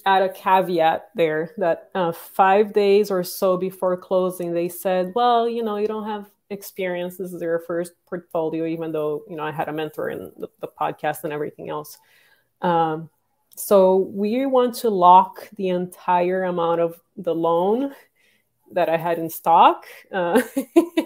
add 0.07 0.23
a 0.23 0.29
caveat 0.33 1.09
there 1.15 1.53
that 1.59 1.91
uh, 1.95 2.13
five 2.13 2.73
days 2.73 3.11
or 3.11 3.25
so 3.25 3.57
before 3.57 3.97
closing, 3.97 4.53
they 4.53 4.69
said, 4.69 5.13
"Well, 5.15 5.49
you 5.49 5.63
know, 5.63 5.77
you 5.77 5.87
don't 5.87 6.07
have 6.07 6.31
experience. 6.51 7.17
This 7.17 7.33
is 7.33 7.41
your 7.41 7.61
first 7.61 7.93
portfolio, 8.07 8.67
even 8.67 8.93
though 8.93 9.25
you 9.29 9.37
know 9.37 9.43
I 9.43 9.53
had 9.53 9.69
a 9.69 9.73
mentor 9.73 10.11
in 10.11 10.33
the, 10.37 10.49
the 10.61 10.69
podcast 10.69 11.25
and 11.25 11.33
everything 11.33 11.71
else." 11.71 11.99
Um, 12.63 13.11
so 13.57 13.97
we 13.97 14.47
want 14.47 14.75
to 14.77 14.91
lock 14.91 15.49
the 15.57 15.69
entire 15.69 16.45
amount 16.45 16.81
of 16.81 17.01
the 17.17 17.35
loan 17.35 17.95
that 18.73 18.89
I 18.89 18.97
had 18.97 19.19
in 19.19 19.31
stock 19.31 19.85
uh, 20.13 20.41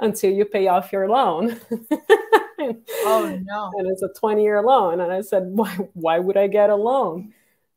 until 0.00 0.32
you 0.32 0.44
pay 0.44 0.66
off 0.66 0.92
your 0.92 1.08
loan. 1.08 1.60
oh 2.60 3.38
no! 3.42 3.70
And 3.78 3.90
it's 3.90 4.02
a 4.02 4.08
twenty-year 4.08 4.62
loan, 4.62 5.00
and 5.00 5.12
I 5.12 5.20
said, 5.20 5.44
"Why? 5.46 5.70
Why 5.94 6.18
would 6.18 6.36
I 6.36 6.46
get 6.46 6.70
a 6.70 6.76
loan?" 6.76 7.32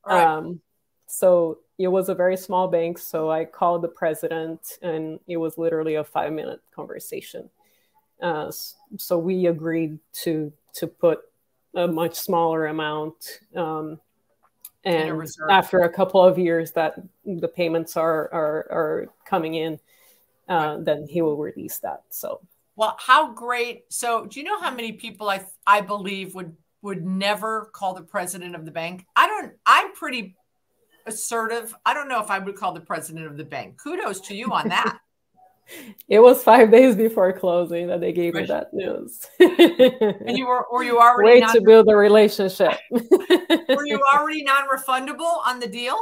Right. 0.06 0.24
Um, 0.24 0.62
so 1.08 1.60
it 1.78 1.88
was 1.88 2.10
a 2.10 2.16
very 2.16 2.38
small 2.38 2.68
bank, 2.68 2.98
so 2.98 3.32
I 3.32 3.46
called 3.46 3.82
the 3.82 3.88
president, 3.88 4.80
and 4.82 5.20
it 5.28 5.38
was 5.38 5.58
literally 5.58 5.96
a 5.96 6.04
five-minute 6.04 6.62
conversation. 6.76 7.50
Uh, 8.22 8.52
so 8.98 9.18
we 9.18 9.48
agreed 9.48 10.00
to 10.24 10.52
to 10.74 10.88
put 10.88 11.22
a 11.76 11.88
much 11.88 12.16
smaller 12.16 12.68
amount. 12.68 13.40
Um, 13.56 14.00
and 14.86 15.26
after 15.50 15.80
a 15.80 15.90
couple 15.90 16.22
of 16.22 16.38
years 16.38 16.72
that 16.74 16.96
the 17.26 17.48
payments 17.48 17.96
are 17.96 18.30
are, 18.34 18.68
are 18.70 19.08
coming 19.26 19.56
in, 19.56 19.80
uh, 20.48 20.78
then 20.80 21.08
he 21.08 21.22
will 21.22 21.38
release 21.38 21.80
that. 21.80 22.04
So, 22.10 22.42
well, 22.76 22.96
how 23.00 23.32
great! 23.32 23.86
So, 23.90 24.26
do 24.26 24.40
you 24.40 24.46
know 24.46 24.60
how 24.60 24.72
many 24.72 24.94
people 24.94 25.30
I 25.30 25.46
I 25.66 25.82
believe 25.82 26.36
would 26.36 26.56
would 26.82 27.06
never 27.06 27.72
call 27.74 27.94
the 27.94 28.02
president 28.02 28.56
of 28.56 28.66
the 28.66 28.72
bank? 28.72 29.06
I 29.16 29.28
don't. 29.28 29.54
I'm 29.66 29.94
pretty 29.94 30.36
assertive. 31.06 31.74
I 31.86 31.94
don't 31.94 32.08
know 32.08 32.22
if 32.22 32.30
I 32.30 32.40
would 32.40 32.56
call 32.56 32.74
the 32.74 32.82
president 32.82 33.28
of 33.28 33.38
the 33.38 33.46
bank. 33.46 33.78
Kudos 33.78 34.22
to 34.22 34.36
you 34.36 34.52
on 34.52 34.70
that. 34.70 34.98
it 36.10 36.20
was 36.20 36.44
five 36.44 36.72
days 36.72 36.96
before 36.96 37.34
closing 37.34 37.88
that 37.88 38.00
they 38.00 38.12
gave 38.12 38.34
me 38.34 38.46
that 38.46 38.74
news. 38.74 39.26
and 39.40 40.38
you 40.38 40.48
were, 40.48 40.66
or 40.66 40.84
you 40.84 41.00
already 41.00 41.32
way 41.32 41.40
non- 41.40 41.54
to 41.56 41.62
build 41.62 41.90
a 41.90 41.96
relationship. 41.96 42.74
were 42.92 43.86
you 43.86 44.02
already 44.14 44.44
non-refundable 44.44 45.46
on 45.46 45.60
the 45.60 45.68
deal? 45.68 45.98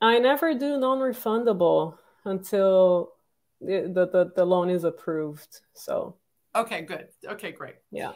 I 0.00 0.18
never 0.18 0.54
do 0.54 0.78
non-refundable 0.78 1.96
until 2.26 3.12
the, 3.60 4.08
the, 4.12 4.32
the 4.36 4.44
loan 4.44 4.68
is 4.68 4.84
approved. 4.84 5.60
So 5.74 6.16
okay, 6.54 6.82
good. 6.82 7.08
Okay, 7.24 7.52
great. 7.52 7.76
Yeah. 7.90 8.12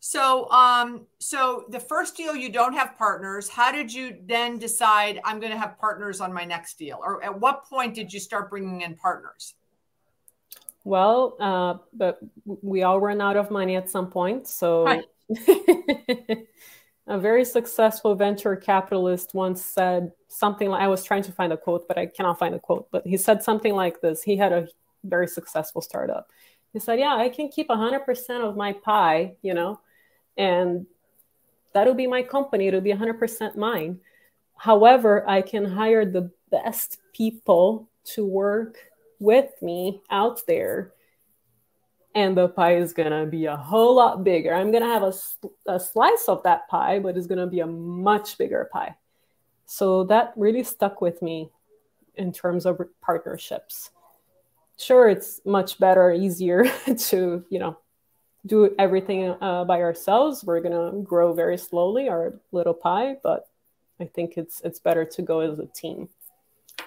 So, 0.00 0.48
um, 0.50 1.06
so 1.18 1.64
the 1.70 1.80
first 1.80 2.16
deal 2.16 2.36
you 2.36 2.48
don't 2.48 2.74
have 2.74 2.96
partners. 2.96 3.48
How 3.48 3.72
did 3.72 3.92
you 3.92 4.16
then 4.26 4.56
decide 4.58 5.20
I'm 5.24 5.40
going 5.40 5.50
to 5.50 5.58
have 5.58 5.78
partners 5.80 6.20
on 6.20 6.32
my 6.32 6.44
next 6.44 6.78
deal, 6.78 7.00
or 7.02 7.24
at 7.24 7.40
what 7.40 7.64
point 7.64 7.94
did 7.94 8.12
you 8.12 8.20
start 8.20 8.48
bringing 8.48 8.82
in 8.82 8.94
partners? 8.94 9.54
Well, 10.84 11.36
uh, 11.40 11.78
but 11.92 12.20
we 12.44 12.84
all 12.84 13.00
run 13.00 13.20
out 13.20 13.36
of 13.36 13.50
money 13.50 13.74
at 13.74 13.90
some 13.90 14.08
point. 14.08 14.46
So, 14.46 15.02
a 17.06 17.18
very 17.18 17.44
successful 17.44 18.14
venture 18.14 18.56
capitalist 18.56 19.32
once 19.34 19.64
said 19.64 20.12
something 20.28 20.68
like 20.68 20.82
I 20.82 20.88
was 20.88 21.04
trying 21.04 21.22
to 21.24 21.32
find 21.32 21.52
a 21.52 21.56
quote, 21.56 21.86
but 21.86 21.98
I 21.98 22.06
cannot 22.06 22.38
find 22.38 22.54
a 22.54 22.58
quote. 22.58 22.88
But 22.90 23.06
he 23.06 23.16
said 23.16 23.42
something 23.42 23.74
like 23.74 24.00
this. 24.00 24.22
He 24.22 24.36
had 24.36 24.52
a 24.52 24.68
very 25.04 25.28
successful 25.28 25.80
startup. 25.80 26.30
He 26.72 26.80
said, 26.80 26.98
"Yeah, 26.98 27.14
I 27.14 27.28
can 27.28 27.48
keep 27.48 27.68
100% 27.68 28.42
of 28.42 28.56
my 28.56 28.72
pie, 28.72 29.36
you 29.42 29.54
know." 29.54 29.80
and 30.36 30.86
that'll 31.72 31.94
be 31.94 32.06
my 32.06 32.22
company 32.22 32.68
it'll 32.68 32.80
be 32.80 32.92
100% 32.92 33.56
mine 33.56 33.98
however 34.56 35.28
i 35.28 35.40
can 35.42 35.64
hire 35.64 36.04
the 36.04 36.30
best 36.50 36.98
people 37.12 37.88
to 38.04 38.24
work 38.24 38.78
with 39.18 39.50
me 39.62 40.00
out 40.10 40.40
there 40.46 40.92
and 42.16 42.36
the 42.36 42.48
pie 42.48 42.76
is 42.76 42.92
to 43.10 43.26
be 43.26 43.44
a 43.44 43.56
whole 43.56 43.94
lot 43.94 44.24
bigger 44.24 44.52
i'm 44.52 44.72
to 44.82 44.88
have 44.88 45.04
a, 45.04 45.12
a 45.66 45.78
slice 45.78 46.24
of 46.26 46.42
that 46.42 46.66
pie 46.68 46.98
but 46.98 47.16
it's 47.16 47.28
to 47.38 47.46
be 47.46 47.60
a 47.60 47.66
much 47.66 48.36
bigger 48.38 48.68
pie 48.72 48.94
so 49.66 50.02
that 50.04 50.32
really 50.36 50.64
stuck 50.64 51.00
with 51.00 51.22
me 51.22 51.50
in 52.16 52.32
terms 52.32 52.66
of 52.66 52.80
partnerships 53.00 53.90
sure 54.78 55.08
it's 55.08 55.40
much 55.44 55.78
better 55.78 56.10
easier 56.10 56.64
to 56.98 57.44
you 57.50 57.58
know 57.58 57.76
do 58.46 58.74
everything 58.78 59.34
uh, 59.40 59.64
by 59.64 59.82
ourselves, 59.82 60.44
we're 60.44 60.60
gonna 60.60 60.92
grow 61.02 61.32
very 61.32 61.58
slowly 61.58 62.08
our 62.08 62.34
little 62.52 62.74
pie. 62.74 63.16
But 63.22 63.48
I 64.00 64.04
think 64.04 64.36
it's 64.36 64.60
it's 64.62 64.78
better 64.78 65.04
to 65.04 65.22
go 65.22 65.40
as 65.40 65.58
a 65.58 65.66
team. 65.66 66.08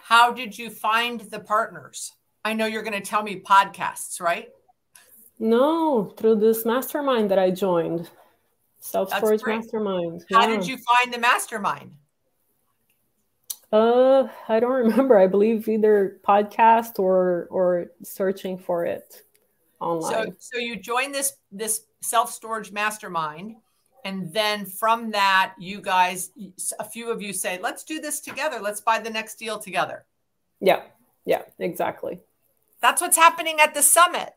How 0.03 0.31
did 0.31 0.57
you 0.57 0.69
find 0.69 1.21
the 1.21 1.39
partners? 1.39 2.13
I 2.43 2.53
know 2.53 2.65
you're 2.65 2.83
going 2.83 2.99
to 2.99 3.07
tell 3.07 3.21
me 3.21 3.41
podcasts, 3.41 4.21
right? 4.21 4.49
No, 5.39 6.13
through 6.17 6.35
this 6.35 6.65
mastermind 6.65 7.31
that 7.31 7.39
I 7.39 7.49
joined, 7.49 8.09
self 8.79 9.13
storage 9.13 9.41
mastermind. 9.45 10.25
How 10.29 10.47
yeah. 10.47 10.57
did 10.57 10.67
you 10.67 10.77
find 10.77 11.13
the 11.13 11.19
mastermind? 11.19 11.93
Uh, 13.71 14.27
I 14.47 14.59
don't 14.59 14.71
remember. 14.71 15.17
I 15.17 15.27
believe 15.27 15.67
either 15.69 16.19
podcast 16.27 16.99
or 16.99 17.47
or 17.49 17.91
searching 18.03 18.57
for 18.57 18.85
it 18.85 19.23
online. 19.79 20.11
So, 20.11 20.35
so 20.39 20.57
you 20.57 20.75
join 20.75 21.11
this 21.11 21.33
this 21.51 21.85
self 22.01 22.31
storage 22.31 22.71
mastermind, 22.71 23.55
and 24.03 24.33
then 24.33 24.65
from 24.65 25.11
that, 25.11 25.53
you 25.57 25.81
guys, 25.81 26.31
a 26.79 26.83
few 26.83 27.11
of 27.11 27.21
you 27.21 27.31
say, 27.31 27.59
"Let's 27.61 27.83
do 27.83 28.01
this 28.01 28.19
together. 28.19 28.59
Let's 28.59 28.81
buy 28.81 28.99
the 28.99 29.09
next 29.09 29.35
deal 29.35 29.59
together." 29.59 30.05
Yeah, 30.59 30.81
yeah, 31.25 31.43
exactly. 31.59 32.19
That's 32.81 33.01
what's 33.01 33.17
happening 33.17 33.59
at 33.59 33.73
the 33.73 33.83
summit. 33.83 34.33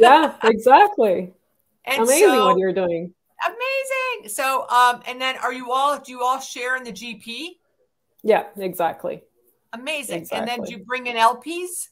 Yeah, 0.00 0.34
exactly. 0.44 1.32
Amazing 1.86 2.28
so, 2.28 2.46
what 2.46 2.58
you're 2.58 2.72
doing. 2.72 3.12
Amazing. 3.46 4.30
So, 4.30 4.68
um, 4.68 5.02
and 5.06 5.20
then 5.20 5.36
are 5.36 5.52
you 5.52 5.72
all? 5.72 5.98
Do 5.98 6.12
you 6.12 6.22
all 6.22 6.40
share 6.40 6.76
in 6.76 6.84
the 6.84 6.92
GP? 6.92 7.56
Yeah, 8.22 8.44
exactly. 8.56 9.22
Amazing. 9.72 10.22
Exactly. 10.22 10.38
And 10.38 10.48
then 10.48 10.66
do 10.66 10.72
you 10.72 10.84
bring 10.84 11.06
in 11.06 11.16
LPs? 11.16 11.88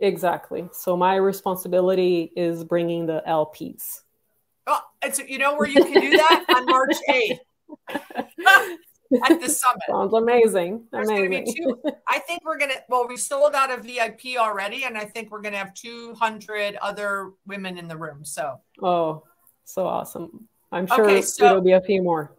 Exactly. 0.00 0.68
So 0.72 0.96
my 0.96 1.16
responsibility 1.16 2.32
is 2.36 2.64
bringing 2.64 3.06
the 3.06 3.22
LPs. 3.26 4.02
Oh, 4.66 4.80
it's 5.02 5.18
you 5.18 5.38
know 5.38 5.56
where 5.56 5.68
you 5.68 5.82
can 5.82 6.00
do 6.00 6.10
that 6.10 6.44
on 6.54 6.66
March 6.66 6.96
eighth 7.08 7.40
at 9.24 9.40
the 9.40 9.48
summit. 9.48 9.82
Sounds 9.88 10.12
amazing. 10.14 10.84
There's 10.92 11.08
amazing. 11.08 11.54
Two, 11.56 11.80
I 12.06 12.18
think 12.18 12.44
we're 12.44 12.58
gonna. 12.58 12.74
Well, 12.88 13.06
we 13.08 13.16
sold 13.16 13.54
out 13.54 13.70
a 13.70 13.80
VIP 13.80 14.38
already, 14.38 14.84
and 14.84 14.96
I 14.96 15.04
think 15.04 15.30
we're 15.30 15.42
gonna 15.42 15.58
have 15.58 15.74
two 15.74 16.14
hundred 16.14 16.76
other 16.76 17.32
women 17.46 17.78
in 17.78 17.88
the 17.88 17.96
room. 17.96 18.24
So. 18.24 18.60
Oh, 18.82 19.24
so 19.64 19.86
awesome! 19.86 20.48
I'm 20.72 20.86
sure 20.86 21.04
okay, 21.04 21.22
so, 21.22 21.46
it'll 21.46 21.60
be 21.60 21.72
a 21.72 21.80
few 21.80 22.02
more. 22.02 22.34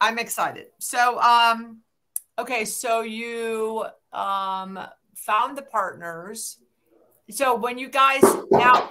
I'm 0.00 0.18
excited. 0.18 0.66
So, 0.78 1.20
um, 1.20 1.80
okay, 2.38 2.64
so 2.64 3.02
you 3.02 3.84
um 4.12 4.78
found 5.14 5.56
the 5.56 5.62
partners. 5.62 6.58
So 7.30 7.56
when 7.56 7.76
you 7.76 7.88
guys 7.88 8.22
now 8.50 8.90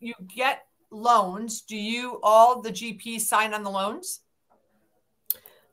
you 0.00 0.14
get 0.34 0.62
loans, 0.90 1.62
do 1.62 1.76
you 1.76 2.20
all 2.22 2.62
the 2.62 2.70
GPs 2.70 3.22
sign 3.22 3.52
on 3.52 3.62
the 3.62 3.70
loans? 3.70 4.20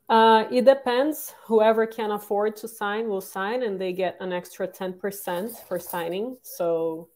Uh, 0.09 0.45
it 0.51 0.65
depends. 0.65 1.33
Whoever 1.45 1.87
can 1.87 2.11
afford 2.11 2.57
to 2.57 2.67
sign 2.67 3.07
will 3.07 3.21
sign, 3.21 3.63
and 3.63 3.79
they 3.79 3.93
get 3.93 4.17
an 4.19 4.33
extra 4.33 4.67
10% 4.67 5.67
for 5.67 5.79
signing. 5.79 6.37
So 6.41 7.09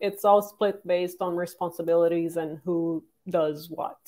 it's 0.00 0.24
all 0.24 0.42
split 0.42 0.84
based 0.86 1.18
on 1.20 1.36
responsibilities 1.36 2.36
and 2.36 2.58
who 2.64 3.04
does 3.28 3.68
what 3.70 3.98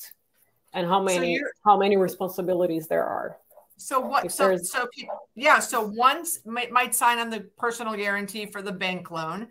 and 0.73 0.87
how 0.87 1.03
many 1.03 1.39
so 1.39 1.45
how 1.65 1.77
many 1.77 1.97
responsibilities 1.97 2.89
there 2.89 3.05
are. 3.05 3.39
So 3.77 4.01
what? 4.01 4.31
so 4.31 4.57
so 4.57 4.87
people, 4.95 5.29
yeah. 5.35 5.59
So 5.59 5.87
one 5.87 6.25
might, 6.45 6.71
might 6.71 6.95
sign 6.95 7.19
on 7.19 7.31
the 7.31 7.41
personal 7.59 7.95
guarantee 7.95 8.47
for 8.47 8.63
the 8.63 8.73
bank 8.73 9.11
loan. 9.11 9.49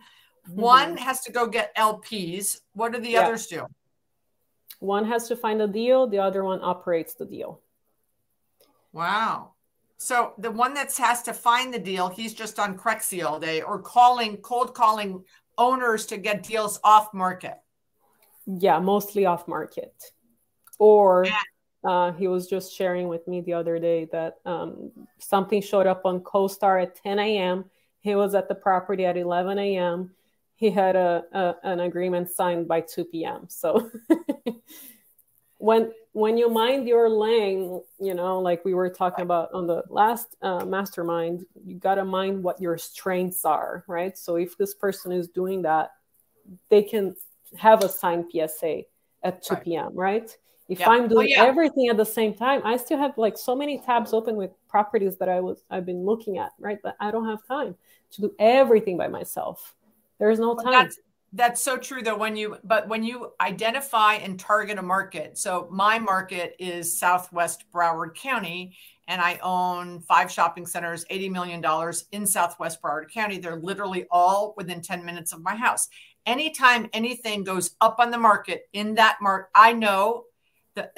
Mm-hmm. 0.50 0.62
One 0.62 0.98
has 0.98 1.22
to 1.22 1.32
go 1.32 1.48
get 1.48 1.76
LPs. 1.76 2.62
What 2.74 2.94
do 2.94 3.00
the 3.00 3.12
yeah. 3.12 3.22
others 3.22 3.48
do? 3.48 3.66
One 4.80 5.06
has 5.06 5.28
to 5.28 5.36
find 5.36 5.62
a 5.62 5.68
deal. 5.68 6.08
The 6.08 6.20
other 6.20 6.44
one 6.44 6.60
operates 6.64 7.14
the 7.14 7.26
deal. 7.26 7.62
Wow. 8.94 9.54
So 9.98 10.34
the 10.38 10.52
one 10.52 10.74
that 10.74 10.96
has 10.98 11.22
to 11.24 11.34
find 11.34 11.74
the 11.74 11.80
deal, 11.80 12.10
he's 12.10 12.34
just 12.34 12.60
on 12.60 12.78
Crexi 12.78 13.24
all 13.24 13.40
day 13.40 13.62
or 13.62 13.80
calling, 13.80 14.38
cold 14.38 14.74
calling 14.74 15.24
owners 15.58 16.06
to 16.08 16.18
get 16.18 16.44
deals 16.44 16.80
off 16.84 17.14
market. 17.14 17.58
Yeah, 18.48 18.80
mostly 18.80 19.26
off 19.26 19.48
market. 19.48 19.94
Or. 20.80 21.26
Uh, 21.84 22.12
he 22.12 22.28
was 22.28 22.46
just 22.46 22.76
sharing 22.76 23.08
with 23.08 23.28
me 23.28 23.42
the 23.42 23.54
other 23.54 23.80
day 23.80 24.08
that 24.12 24.36
um, 24.46 24.92
something 25.18 25.62
showed 25.64 25.88
up 25.88 26.04
on 26.06 26.20
CoStar 26.20 26.84
at 26.84 26.96
10 27.02 27.18
a.m. 27.18 27.66
He 28.02 28.14
was 28.14 28.36
at 28.36 28.48
the 28.48 28.54
property 28.54 29.04
at 29.06 29.18
11 29.18 29.58
a.m. 29.58 30.12
He 30.56 30.70
had 30.70 30.96
a, 30.96 31.24
a 31.34 31.56
an 31.64 31.80
agreement 31.80 32.30
signed 32.30 32.68
by 32.68 32.82
2 32.82 33.06
p.m. 33.06 33.46
So 33.48 33.90
when 35.58 35.92
when 36.14 36.38
you 36.38 36.50
mind 36.50 36.88
your 36.88 37.10
lane, 37.10 37.82
you 38.00 38.14
know, 38.14 38.40
like 38.40 38.66
we 38.66 38.74
were 38.74 38.90
talking 38.90 39.24
about 39.24 39.54
on 39.54 39.68
the 39.68 39.84
last 39.90 40.36
uh, 40.42 40.66
mastermind, 40.66 41.46
you 41.66 41.76
gotta 41.76 42.04
mind 42.04 42.44
what 42.44 42.62
your 42.62 42.78
strengths 42.78 43.46
are, 43.46 43.84
right? 43.88 44.18
So 44.18 44.36
if 44.36 44.58
this 44.58 44.74
person 44.74 45.12
is 45.12 45.30
doing 45.30 45.62
that, 45.62 45.92
they 46.70 46.84
can 46.84 47.16
have 47.58 47.84
a 47.84 47.90
signed 47.90 48.26
PSA 48.32 48.82
at 49.24 49.44
2 49.44 49.56
p.m. 49.58 49.92
right? 49.94 50.36
if 50.72 50.80
yeah. 50.80 50.90
i'm 50.90 51.08
doing 51.08 51.28
oh, 51.28 51.36
yeah. 51.36 51.44
everything 51.44 51.90
at 51.90 51.98
the 51.98 52.06
same 52.06 52.34
time 52.34 52.62
i 52.64 52.78
still 52.78 52.98
have 52.98 53.18
like 53.18 53.38
so 53.38 53.54
many 53.54 53.78
tabs 53.80 54.14
open 54.14 54.36
with 54.36 54.52
properties 54.70 55.18
that 55.18 55.28
i 55.28 55.40
was 55.40 55.64
i've 55.70 55.86
been 55.86 56.06
looking 56.06 56.38
at 56.38 56.52
right 56.60 56.80
but 56.82 56.96
i 57.00 57.12
don't 57.12 57.28
have 57.28 57.46
time 57.46 57.76
to 58.10 58.22
do 58.22 58.34
everything 58.40 58.98
by 58.98 59.08
myself 59.08 59.76
there's 60.18 60.40
no 60.40 60.56
time 60.56 60.72
that's, 60.72 61.00
that's 61.34 61.62
so 61.62 61.78
true 61.78 62.02
though 62.02 62.18
when 62.18 62.36
you 62.36 62.58
but 62.64 62.88
when 62.88 63.04
you 63.04 63.32
identify 63.40 64.16
and 64.16 64.40
target 64.40 64.78
a 64.78 64.82
market 64.82 65.38
so 65.38 65.68
my 65.72 65.98
market 65.98 66.56
is 66.60 67.00
southwest 67.00 67.64
broward 67.74 68.14
county 68.16 68.76
and 69.08 69.22
i 69.22 69.40
own 69.42 70.02
five 70.02 70.30
shopping 70.30 70.66
centers 70.66 71.06
80 71.10 71.30
million 71.30 71.62
dollars 71.62 72.06
in 72.12 72.26
southwest 72.28 72.82
broward 72.82 73.10
county. 73.10 73.38
They're 73.38 73.56
literally 73.56 74.06
all 74.12 74.54
within 74.58 74.82
10 74.82 75.06
minutes 75.06 75.32
of 75.34 75.42
my 75.42 75.56
house. 75.56 75.88
Anytime 76.26 76.90
anything 76.94 77.44
goes 77.44 77.76
up 77.82 77.98
on 78.00 78.12
the 78.12 78.18
market 78.18 78.68
in 78.74 78.96
that 78.96 79.18
market 79.22 79.50
i 79.56 79.74
know 79.74 80.26
the 80.76 80.90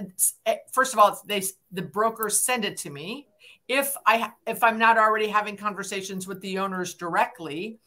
eh, 0.45 0.57
first 0.71 0.93
of 0.93 0.99
all 0.99 1.19
they 1.25 1.43
the 1.71 1.81
brokers 1.81 2.43
send 2.45 2.65
it 2.65 2.77
to 2.77 2.89
me. 2.89 3.27
If 3.67 3.95
i 4.05 4.31
if 4.45 4.63
i'm 4.63 4.77
not 4.77 4.97
already 4.97 5.27
having 5.27 5.57
conversations 5.57 6.27
with 6.27 6.41
the 6.41 6.57
owners 6.59 6.95
directly 6.95 7.79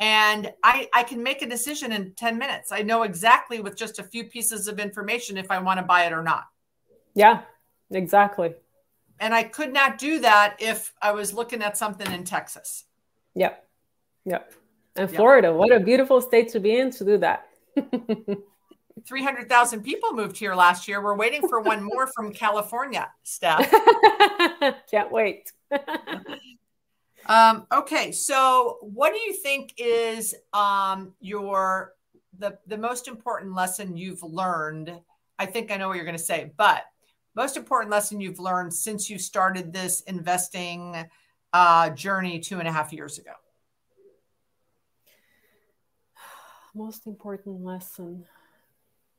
and 0.00 0.52
i 0.64 0.88
i 0.92 1.02
can 1.02 1.22
make 1.22 1.42
a 1.42 1.48
decision 1.48 1.92
in 1.92 2.12
10 2.14 2.38
minutes. 2.38 2.72
I 2.72 2.82
know 2.82 3.02
exactly 3.02 3.60
with 3.60 3.76
just 3.76 3.98
a 3.98 4.02
few 4.02 4.24
pieces 4.24 4.66
of 4.66 4.80
information 4.80 5.36
if 5.36 5.50
i 5.50 5.58
want 5.58 5.78
to 5.78 5.84
buy 5.84 6.04
it 6.04 6.12
or 6.12 6.22
not. 6.22 6.46
Yeah 7.14 7.42
exactly. 7.90 8.54
And 9.20 9.34
i 9.34 9.42
could 9.42 9.72
not 9.72 9.98
do 9.98 10.18
that 10.20 10.56
if 10.58 10.92
i 11.00 11.12
was 11.12 11.32
looking 11.32 11.62
at 11.62 11.76
something 11.76 12.10
in 12.10 12.24
texas. 12.24 12.84
Yep 13.34 13.64
yep. 14.24 14.52
And 14.96 15.10
florida 15.10 15.54
what 15.54 15.72
a 15.72 15.80
beautiful 15.80 16.20
state 16.20 16.48
to 16.50 16.60
be 16.60 16.76
in 16.76 16.90
to 16.92 17.04
do 17.04 17.18
that. 17.18 17.46
300,000 19.06 19.82
people 19.82 20.12
moved 20.12 20.36
here 20.36 20.54
last 20.54 20.86
year. 20.86 21.02
We're 21.02 21.16
waiting 21.16 21.46
for 21.48 21.60
one 21.60 21.82
more 21.82 22.06
from 22.08 22.32
California, 22.32 23.10
Steph. 23.22 23.70
Can't 24.90 25.10
wait. 25.10 25.52
um, 27.26 27.66
okay, 27.72 28.12
so 28.12 28.78
what 28.80 29.12
do 29.12 29.20
you 29.20 29.32
think 29.32 29.74
is 29.76 30.34
um, 30.52 31.12
your 31.20 31.94
the 32.38 32.58
the 32.66 32.78
most 32.78 33.08
important 33.08 33.54
lesson 33.54 33.96
you've 33.96 34.22
learned? 34.22 34.98
I 35.38 35.46
think 35.46 35.70
I 35.70 35.76
know 35.76 35.88
what 35.88 35.96
you're 35.96 36.04
going 36.04 36.16
to 36.16 36.22
say, 36.22 36.52
but 36.56 36.84
most 37.34 37.56
important 37.56 37.90
lesson 37.90 38.20
you've 38.20 38.40
learned 38.40 38.74
since 38.74 39.08
you 39.08 39.18
started 39.18 39.72
this 39.72 40.00
investing 40.02 41.08
uh, 41.52 41.90
journey 41.90 42.40
two 42.40 42.58
and 42.58 42.68
a 42.68 42.72
half 42.72 42.92
years 42.92 43.18
ago. 43.18 43.32
Most 46.74 47.06
important 47.06 47.64
lesson 47.64 48.26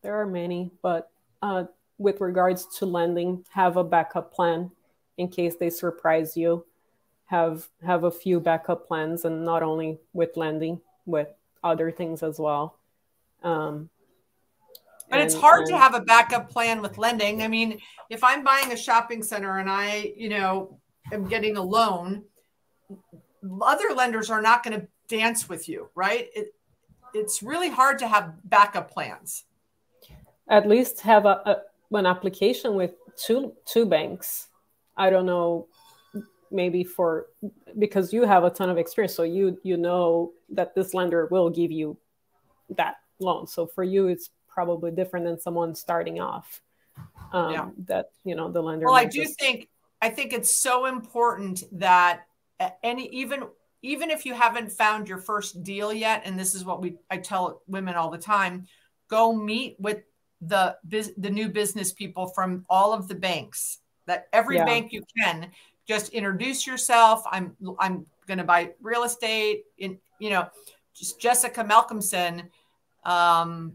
there 0.01 0.19
are 0.19 0.25
many, 0.25 0.71
but 0.81 1.11
uh, 1.41 1.65
with 1.97 2.21
regards 2.21 2.65
to 2.77 2.85
lending, 2.85 3.45
have 3.51 3.77
a 3.77 3.83
backup 3.83 4.33
plan 4.33 4.71
in 5.17 5.27
case 5.27 5.55
they 5.55 5.69
surprise 5.69 6.35
you. 6.35 6.65
Have 7.31 7.67
have 7.83 8.03
a 8.03 8.11
few 8.11 8.39
backup 8.39 8.87
plans, 8.87 9.25
and 9.25 9.43
not 9.43 9.63
only 9.63 9.99
with 10.13 10.37
lending, 10.37 10.79
with 11.05 11.29
other 11.63 11.89
things 11.89 12.21
as 12.21 12.37
well. 12.39 12.77
Um, 13.41 13.89
but 15.09 15.19
and, 15.19 15.25
it's 15.25 15.35
hard 15.35 15.61
and, 15.61 15.69
to 15.71 15.77
have 15.77 15.95
a 15.95 16.01
backup 16.01 16.49
plan 16.49 16.81
with 16.81 16.97
lending. 16.99 17.41
I 17.41 17.47
mean, 17.47 17.79
if 18.09 18.23
I'm 18.23 18.43
buying 18.43 18.71
a 18.71 18.77
shopping 18.77 19.23
center 19.23 19.57
and 19.57 19.69
I, 19.69 20.13
you 20.15 20.29
know, 20.29 20.77
am 21.11 21.27
getting 21.27 21.57
a 21.57 21.61
loan, 21.61 22.23
other 23.61 23.95
lenders 23.95 24.29
are 24.29 24.41
not 24.41 24.63
going 24.63 24.79
to 24.79 24.87
dance 25.07 25.49
with 25.49 25.67
you, 25.67 25.89
right? 25.95 26.29
It, 26.35 26.53
it's 27.13 27.41
really 27.41 27.69
hard 27.69 27.97
to 27.99 28.07
have 28.07 28.33
backup 28.43 28.91
plans 28.91 29.45
at 30.51 30.67
least 30.67 31.01
have 31.01 31.25
a, 31.25 31.41
a 31.45 31.97
an 31.97 32.05
application 32.05 32.75
with 32.75 32.91
two 33.15 33.53
two 33.65 33.85
banks. 33.85 34.49
I 34.95 35.09
don't 35.09 35.25
know, 35.25 35.67
maybe 36.51 36.83
for 36.83 37.27
because 37.79 38.13
you 38.13 38.23
have 38.23 38.43
a 38.43 38.49
ton 38.49 38.69
of 38.69 38.77
experience, 38.77 39.15
so 39.15 39.23
you 39.23 39.59
you 39.63 39.77
know 39.77 40.33
that 40.49 40.75
this 40.75 40.93
lender 40.93 41.27
will 41.31 41.49
give 41.49 41.71
you 41.71 41.97
that 42.77 42.95
loan. 43.19 43.47
So 43.47 43.65
for 43.65 43.83
you, 43.83 44.07
it's 44.07 44.29
probably 44.47 44.91
different 44.91 45.25
than 45.25 45.39
someone 45.39 45.75
starting 45.75 46.19
off. 46.19 46.61
Um, 47.33 47.51
yeah. 47.51 47.69
That 47.85 48.11
you 48.23 48.35
know 48.35 48.51
the 48.51 48.61
lender. 48.61 48.85
Well, 48.85 48.95
I 48.95 49.05
do 49.05 49.23
just... 49.23 49.39
think 49.39 49.69
I 50.01 50.09
think 50.09 50.33
it's 50.33 50.51
so 50.51 50.85
important 50.85 51.63
that 51.73 52.25
any 52.83 53.07
even 53.09 53.43
even 53.81 54.11
if 54.11 54.25
you 54.25 54.33
haven't 54.33 54.71
found 54.71 55.09
your 55.09 55.17
first 55.17 55.63
deal 55.63 55.91
yet, 55.93 56.23
and 56.25 56.37
this 56.37 56.53
is 56.53 56.63
what 56.65 56.81
we 56.81 56.97
I 57.09 57.17
tell 57.17 57.61
women 57.67 57.95
all 57.95 58.09
the 58.09 58.17
time, 58.17 58.67
go 59.07 59.33
meet 59.33 59.77
with 59.79 60.03
the 60.41 60.77
the 61.17 61.29
new 61.29 61.49
business 61.49 61.93
people 61.93 62.27
from 62.27 62.65
all 62.69 62.93
of 62.93 63.07
the 63.07 63.15
banks 63.15 63.79
that 64.07 64.27
every 64.33 64.57
yeah. 64.57 64.65
bank 64.65 64.91
you 64.91 65.03
can 65.17 65.51
just 65.91 66.13
introduce 66.13 66.65
yourself. 66.65 67.21
I'm 67.29 67.53
I'm 67.77 68.05
going 68.25 68.37
to 68.37 68.45
buy 68.45 68.71
real 68.81 69.03
estate. 69.03 69.65
In 69.77 69.99
you 70.19 70.29
know, 70.29 70.47
just 70.95 71.19
Jessica 71.19 71.65
Malcolmson. 71.65 72.47
Um, 73.03 73.73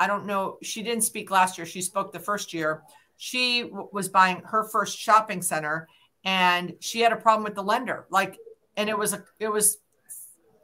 I 0.00 0.08
don't 0.08 0.26
know. 0.26 0.58
She 0.64 0.82
didn't 0.82 1.04
speak 1.04 1.30
last 1.30 1.56
year. 1.56 1.64
She 1.64 1.80
spoke 1.80 2.12
the 2.12 2.18
first 2.18 2.52
year. 2.52 2.82
She 3.18 3.62
w- 3.62 3.88
was 3.92 4.08
buying 4.08 4.42
her 4.46 4.64
first 4.64 4.98
shopping 4.98 5.42
center, 5.42 5.86
and 6.24 6.74
she 6.80 7.00
had 7.00 7.12
a 7.12 7.16
problem 7.16 7.44
with 7.44 7.54
the 7.54 7.62
lender. 7.62 8.06
Like, 8.10 8.36
and 8.76 8.88
it 8.88 8.98
was 8.98 9.12
a 9.12 9.22
it 9.38 9.48
was 9.48 9.78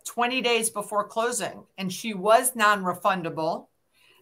20 0.06 0.42
days 0.42 0.70
before 0.70 1.06
closing, 1.06 1.62
and 1.78 1.92
she 1.92 2.14
was 2.14 2.56
non-refundable. 2.56 3.68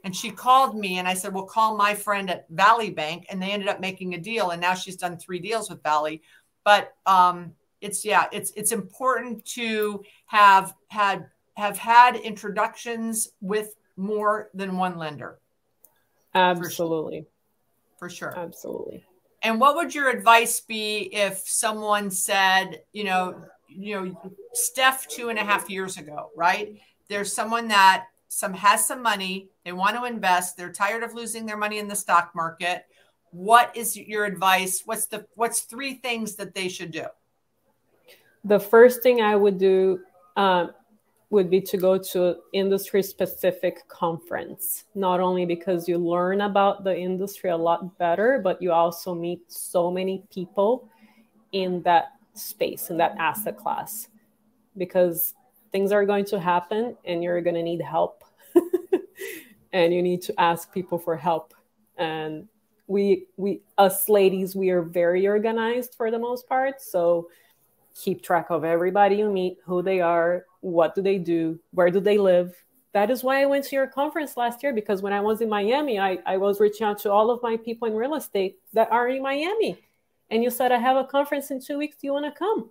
And 0.04 0.14
she 0.14 0.30
called 0.30 0.76
me, 0.76 0.98
and 0.98 1.08
I 1.08 1.14
said, 1.14 1.32
"Well, 1.32 1.44
call 1.44 1.76
my 1.76 1.94
friend 1.94 2.28
at 2.30 2.46
Valley 2.50 2.90
Bank," 2.90 3.26
and 3.30 3.40
they 3.40 3.52
ended 3.52 3.68
up 3.68 3.80
making 3.80 4.14
a 4.14 4.18
deal. 4.18 4.50
And 4.50 4.60
now 4.60 4.74
she's 4.74 4.96
done 4.96 5.16
three 5.16 5.38
deals 5.38 5.70
with 5.70 5.82
Valley. 5.82 6.22
But 6.68 6.92
um, 7.06 7.54
it's 7.80 8.04
yeah, 8.04 8.26
it's 8.30 8.52
it's 8.54 8.72
important 8.72 9.42
to 9.56 10.04
have 10.26 10.74
had 10.88 11.24
have 11.56 11.78
had 11.78 12.14
introductions 12.16 13.30
with 13.40 13.74
more 13.96 14.50
than 14.52 14.76
one 14.76 14.98
lender. 14.98 15.38
Absolutely. 16.34 17.24
For 17.96 18.10
sure. 18.10 18.32
For 18.32 18.36
sure. 18.36 18.38
Absolutely. 18.38 19.02
And 19.42 19.58
what 19.58 19.76
would 19.76 19.94
your 19.94 20.10
advice 20.10 20.60
be 20.60 21.08
if 21.10 21.38
someone 21.38 22.10
said, 22.10 22.82
you 22.92 23.04
know, 23.04 23.44
you 23.66 23.94
know, 23.94 24.34
Steph 24.52 25.08
two 25.08 25.30
and 25.30 25.38
a 25.38 25.44
half 25.44 25.70
years 25.70 25.96
ago, 25.96 26.28
right? 26.36 26.78
There's 27.08 27.32
someone 27.32 27.68
that 27.68 28.08
some 28.28 28.52
has 28.52 28.86
some 28.86 29.02
money, 29.02 29.48
they 29.64 29.72
want 29.72 29.96
to 29.96 30.04
invest, 30.04 30.58
they're 30.58 30.70
tired 30.70 31.02
of 31.02 31.14
losing 31.14 31.46
their 31.46 31.56
money 31.56 31.78
in 31.78 31.88
the 31.88 31.96
stock 31.96 32.32
market. 32.34 32.84
What 33.30 33.76
is 33.76 33.96
your 33.96 34.24
advice? 34.24 34.82
What's 34.84 35.06
the 35.06 35.26
what's 35.34 35.60
three 35.60 35.94
things 35.94 36.36
that 36.36 36.54
they 36.54 36.68
should 36.68 36.90
do? 36.90 37.06
The 38.44 38.58
first 38.58 39.02
thing 39.02 39.20
I 39.20 39.36
would 39.36 39.58
do 39.58 40.00
um, 40.36 40.72
would 41.30 41.50
be 41.50 41.60
to 41.60 41.76
go 41.76 41.98
to 41.98 42.36
industry 42.52 43.02
specific 43.02 43.86
conference 43.88 44.84
not 44.94 45.20
only 45.20 45.44
because 45.44 45.88
you 45.88 45.98
learn 45.98 46.40
about 46.40 46.84
the 46.84 46.96
industry 46.96 47.50
a 47.50 47.56
lot 47.56 47.98
better 47.98 48.40
but 48.42 48.60
you 48.62 48.72
also 48.72 49.14
meet 49.14 49.40
so 49.48 49.90
many 49.90 50.22
people 50.32 50.88
in 51.52 51.82
that 51.82 52.12
space 52.34 52.90
in 52.90 52.96
that 52.96 53.14
asset 53.18 53.56
class 53.56 54.08
because 54.76 55.34
things 55.72 55.92
are 55.92 56.06
going 56.06 56.24
to 56.24 56.40
happen 56.40 56.96
and 57.04 57.22
you're 57.22 57.40
going 57.42 57.56
to 57.56 57.62
need 57.62 57.82
help 57.82 58.24
and 59.72 59.92
you 59.92 60.02
need 60.02 60.22
to 60.22 60.40
ask 60.40 60.72
people 60.72 60.98
for 60.98 61.16
help 61.16 61.52
and 61.98 62.48
we 62.88 63.26
we 63.36 63.60
us 63.76 64.08
ladies 64.08 64.56
we 64.56 64.70
are 64.70 64.82
very 64.82 65.28
organized 65.28 65.94
for 65.94 66.10
the 66.10 66.18
most 66.18 66.48
part. 66.48 66.82
So 66.82 67.28
keep 67.94 68.22
track 68.22 68.46
of 68.50 68.64
everybody 68.64 69.16
you 69.16 69.30
meet 69.30 69.58
who 69.64 69.82
they 69.82 70.00
are 70.00 70.44
what 70.60 70.94
do 70.94 71.02
they 71.02 71.18
do 71.18 71.58
where 71.72 71.90
do 71.90 72.00
they 72.00 72.18
live. 72.18 72.54
That 72.92 73.10
is 73.10 73.22
why 73.22 73.42
i 73.42 73.46
went 73.46 73.64
to 73.66 73.76
your 73.76 73.86
conference 73.86 74.36
last 74.36 74.62
year 74.62 74.72
because 74.72 75.02
when 75.02 75.12
i 75.12 75.20
was 75.20 75.40
in 75.40 75.48
miami 75.48 76.00
i, 76.00 76.18
I 76.26 76.38
was 76.38 76.58
reaching 76.58 76.86
out 76.86 76.98
to 77.00 77.12
all 77.12 77.30
of 77.30 77.42
my 77.42 77.56
people 77.58 77.86
in 77.86 77.94
real 77.94 78.14
estate 78.14 78.58
that 78.72 78.90
are 78.90 79.08
in 79.08 79.22
miami. 79.22 79.78
And 80.30 80.42
you 80.42 80.50
said 80.50 80.72
i 80.72 80.78
have 80.78 80.96
a 80.96 81.04
conference 81.04 81.50
in 81.50 81.60
two 81.60 81.78
weeks. 81.78 81.96
Do 82.00 82.06
you 82.06 82.14
want 82.14 82.24
to 82.24 82.38
come? 82.38 82.70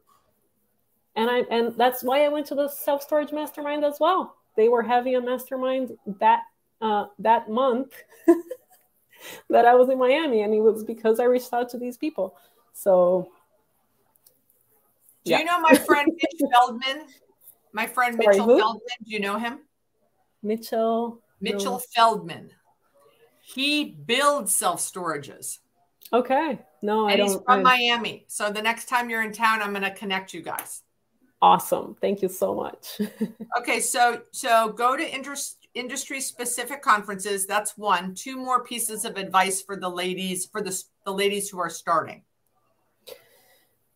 And 1.16 1.30
i 1.30 1.40
and 1.52 1.76
that's 1.78 2.04
why 2.04 2.26
i 2.26 2.28
went 2.30 2.48
to 2.48 2.56
the 2.56 2.68
self-storage 2.68 3.32
mastermind 3.32 3.86
as 3.86 4.00
well. 4.00 4.36
They 4.56 4.70
were 4.70 4.82
having 4.82 5.16
a 5.16 5.22
mastermind 5.22 5.96
that 6.20 6.42
uh, 6.82 7.06
that 7.20 7.50
month 7.50 7.94
that 9.50 9.66
i 9.66 9.74
was 9.76 9.90
in 9.90 9.98
miami 9.98 10.42
and 10.42 10.54
it 10.54 10.62
was 10.62 10.84
because 10.84 11.20
i 11.20 11.24
reached 11.24 11.54
out 11.54 11.70
to 11.70 11.78
these 11.78 11.98
people 11.98 12.36
so 12.74 13.30
do 15.28 15.32
yeah. 15.32 15.40
you 15.40 15.46
know 15.46 15.60
my 15.60 15.74
friend 15.74 16.10
Mitch 16.10 16.50
Feldman? 16.54 17.06
My 17.74 17.86
friend 17.86 18.16
Sorry, 18.16 18.28
Mitchell 18.28 18.46
who? 18.46 18.60
Feldman. 18.60 18.98
Do 19.04 19.12
you 19.12 19.20
know 19.20 19.38
him? 19.38 19.60
Mitchell. 20.42 21.22
Mitchell 21.42 21.74
no. 21.74 21.82
Feldman. 21.94 22.52
He 23.42 23.84
builds 24.06 24.56
self 24.56 24.80
storages. 24.80 25.58
Okay. 26.14 26.60
No, 26.82 27.08
and 27.08 27.14
I 27.14 27.16
don't. 27.18 27.28
He's 27.28 27.36
from 27.36 27.60
I... 27.60 27.78
Miami. 27.78 28.24
So 28.28 28.50
the 28.50 28.62
next 28.62 28.88
time 28.88 29.10
you're 29.10 29.22
in 29.22 29.34
town, 29.34 29.62
I'm 29.62 29.72
going 29.72 29.84
to 29.84 29.92
connect 29.92 30.34
you 30.34 30.42
guys. 30.42 30.84
Awesome. 31.42 31.98
Thank 32.00 32.22
you 32.22 32.30
so 32.30 32.56
much. 32.56 33.02
okay, 33.60 33.82
so 33.82 34.22
so 34.32 34.70
go 34.70 34.96
to 34.96 35.14
interest 35.14 35.57
industry 35.78 36.22
specific 36.22 36.82
conferences. 36.82 37.46
That's 37.46 37.78
one. 37.78 38.16
Two 38.16 38.38
more 38.38 38.64
pieces 38.64 39.06
of 39.06 39.18
advice 39.18 39.62
for 39.62 39.76
the 39.76 39.90
ladies 39.90 40.46
for 40.46 40.62
the 40.62 40.84
the 41.06 41.14
ladies 41.14 41.50
who 41.50 41.60
are 41.60 41.70
starting 41.70 42.24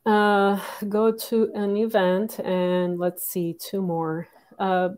uh, 0.05 0.59
go 0.89 1.11
to 1.11 1.51
an 1.53 1.77
event 1.77 2.39
and 2.39 2.99
let's 2.99 3.27
see 3.27 3.53
two 3.53 3.81
more 3.81 4.27
uh, 4.59 4.89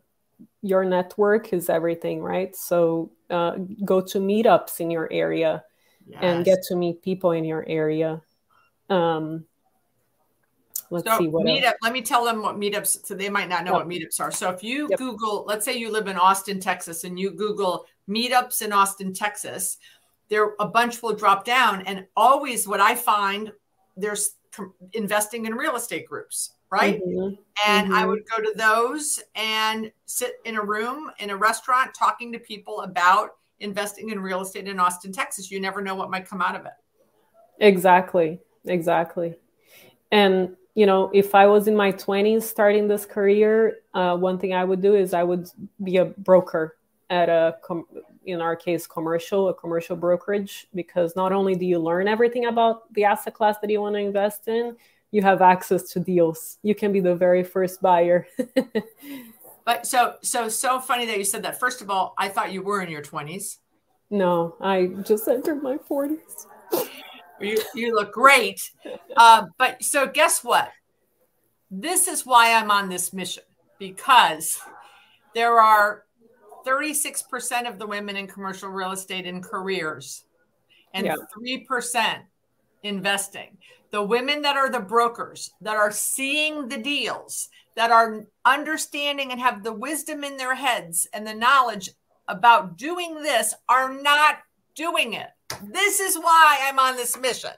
your 0.62 0.86
network 0.86 1.54
is 1.54 1.69
everything 1.69 2.22
right 2.22 2.56
so 2.56 3.12
uh, 3.30 3.56
go 3.84 4.00
to 4.00 4.19
meetups 4.19 4.80
in 4.80 4.89
your 4.89 5.12
area 5.12 5.63
yes. 6.08 6.19
and 6.22 6.46
get 6.46 6.60
to 6.63 6.76
meet 6.76 7.02
people 7.02 7.32
in 7.32 7.43
your 7.43 7.65
area 7.67 8.22
um, 8.89 9.46
let's 10.93 11.06
so 11.06 11.17
see 11.17 11.27
what 11.27 11.45
meetup 11.45 11.63
else. 11.63 11.75
let 11.82 11.93
me 11.93 12.01
tell 12.01 12.23
them 12.23 12.41
what 12.41 12.56
meetups 12.56 13.06
so 13.06 13.13
they 13.13 13.29
might 13.29 13.49
not 13.49 13.65
know 13.65 13.71
yep. 13.77 13.86
what 13.86 13.88
meetups 13.88 14.19
are 14.19 14.32
so 14.32 14.49
if 14.49 14.63
you 14.63 14.88
yep. 14.89 14.97
google 14.97 15.43
let's 15.47 15.65
say 15.65 15.75
you 15.75 15.91
live 15.91 16.08
in 16.08 16.17
austin 16.17 16.60
texas 16.60 17.03
and 17.03 17.19
you 17.19 17.32
google 17.32 17.86
meetups 18.10 18.62
in 18.62 18.71
austin 18.71 19.13
texas 19.13 19.77
there 20.29 20.53
a 20.60 20.67
bunch 20.67 21.01
will 21.01 21.13
drop 21.13 21.43
down 21.43 21.82
and 21.82 22.06
always 22.15 22.67
what 22.67 22.79
i 22.79 22.95
find 22.95 23.51
there's 23.97 24.36
investing 24.93 25.45
in 25.45 25.53
real 25.53 25.75
estate 25.75 26.06
groups, 26.08 26.51
right? 26.69 27.01
Mm-hmm. 27.01 27.36
And 27.67 27.88
mm-hmm. 27.88 27.95
I 27.95 28.06
would 28.06 28.23
go 28.29 28.41
to 28.41 28.53
those 28.56 29.19
and 29.36 29.91
sit 30.06 30.36
in 30.45 30.56
a 30.56 30.63
room 30.63 31.12
in 31.19 31.29
a 31.29 31.38
restaurant 31.38 31.93
talking 31.93 32.32
to 32.34 32.39
people 32.39 32.82
about 32.82 33.32
investing 33.60 34.10
in 34.10 34.19
real 34.19 34.41
estate 34.41 34.67
in 34.67 34.79
Austin, 34.79 35.12
Texas. 35.12 35.51
You 35.51 35.60
never 35.60 35.82
know 35.82 35.95
what 35.95 36.10
might 36.10 36.27
come 36.27 36.41
out 36.41 36.56
of 36.56 36.65
it. 36.65 36.73
Exactly. 37.60 38.39
Exactly. 38.65 39.36
And 40.12 40.56
you 40.75 40.86
know, 40.86 41.12
if 41.13 41.36
I 41.36 41.45
was 41.47 41.67
in 41.67 41.75
my 41.75 41.91
20s 41.91 42.43
starting 42.43 42.88
this 42.88 43.05
career, 43.05 43.77
uh, 43.93 44.17
one 44.17 44.39
thing 44.39 44.53
I 44.53 44.63
would 44.63 44.81
do 44.81 44.95
is 44.95 45.13
I 45.13 45.23
would 45.23 45.47
be 45.83 45.97
a 45.97 46.05
broker 46.05 46.77
at 47.09 47.29
a 47.29 47.57
com- 47.62 47.86
in 48.25 48.41
our 48.41 48.55
case 48.55 48.88
commercial 48.88 49.49
a 49.49 49.53
commercial 49.53 49.95
brokerage 49.97 50.67
because 50.73 51.13
not 51.15 51.33
only 51.33 51.53
do 51.53 51.65
you 51.65 51.77
learn 51.77 52.07
everything 52.07 52.45
about 52.45 52.91
the 52.93 53.03
asset 53.03 53.33
class 53.33 53.57
that 53.59 53.69
you 53.69 53.81
want 53.81 53.93
to 53.93 53.99
invest 53.99 54.47
in 54.47 54.75
you 55.12 55.21
have 55.21 55.43
access 55.43 55.83
to 55.91 55.99
deals. 55.99 56.57
You 56.63 56.73
can 56.73 56.91
be 56.91 56.99
the 56.99 57.13
very 57.15 57.43
first 57.43 57.81
buyer. 57.81 58.27
But 59.65 59.88
so 59.88 60.15
so 60.21 60.49
so 60.49 60.81
funny 60.81 61.05
that 61.05 61.17
you 61.17 61.23
said 61.23 61.43
that. 61.43 61.57
First 61.57 61.81
of 61.81 61.89
all 61.89 62.15
i 62.17 62.27
thought 62.27 62.51
you 62.51 62.62
were 62.62 62.81
in 62.81 62.89
your 62.89 63.01
20s 63.01 63.59
no 64.09 64.55
i 64.59 64.88
just 65.03 65.25
entered 65.29 65.63
my 65.63 65.77
40s 65.77 66.47
you, 67.43 67.62
you 67.75 67.95
look 67.95 68.13
great 68.13 68.71
uh, 69.17 69.45
but 69.58 69.84
so 69.84 70.08
guess 70.08 70.43
what 70.43 70.71
this 71.69 72.08
is 72.08 72.25
why 72.25 72.53
i'm 72.53 72.71
on 72.71 72.89
this 72.89 73.13
mission 73.13 73.43
because 73.79 74.60
there 75.34 75.60
are 75.60 76.06
36% 76.65 77.67
of 77.67 77.77
the 77.77 77.88
women 77.88 78.15
in 78.15 78.27
commercial 78.27 78.69
real 78.69 78.91
estate 78.91 79.25
in 79.25 79.41
careers 79.41 80.23
and 80.93 81.06
yeah. 81.06 81.15
3% 81.38 82.21
investing. 82.84 83.58
The 83.91 84.03
women 84.03 84.41
that 84.41 84.58
are 84.58 84.69
the 84.69 84.79
brokers, 84.79 85.51
that 85.62 85.75
are 85.75 85.91
seeing 85.91 86.67
the 86.67 86.77
deals, 86.77 87.49
that 87.75 87.91
are 87.91 88.25
understanding 88.45 89.32
and 89.32 89.39
have 89.39 89.63
the 89.63 89.73
wisdom 89.73 90.23
in 90.23 90.38
their 90.38 90.56
heads 90.56 91.08
and 91.13 91.25
the 91.25 91.34
knowledge 91.34 91.89
about 92.27 92.77
doing 92.77 93.15
this 93.15 93.53
are 93.67 93.93
not 93.93 94.39
doing 94.75 95.13
it. 95.13 95.27
This 95.71 95.99
is 95.99 96.17
why 96.17 96.60
I'm 96.63 96.79
on 96.79 96.95
this 96.95 97.17
mission. 97.17 97.51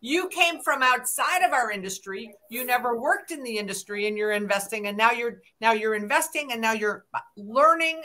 You 0.00 0.28
came 0.28 0.60
from 0.60 0.82
outside 0.82 1.42
of 1.44 1.52
our 1.52 1.70
industry. 1.70 2.32
You 2.50 2.64
never 2.64 2.98
worked 3.00 3.30
in 3.30 3.42
the 3.42 3.58
industry 3.58 4.06
and 4.06 4.16
you're 4.16 4.32
investing 4.32 4.86
and 4.86 4.96
now 4.96 5.10
you're 5.10 5.40
now 5.60 5.72
you're 5.72 5.96
investing 5.96 6.52
and 6.52 6.60
now 6.60 6.72
you're 6.72 7.04
learning 7.36 8.02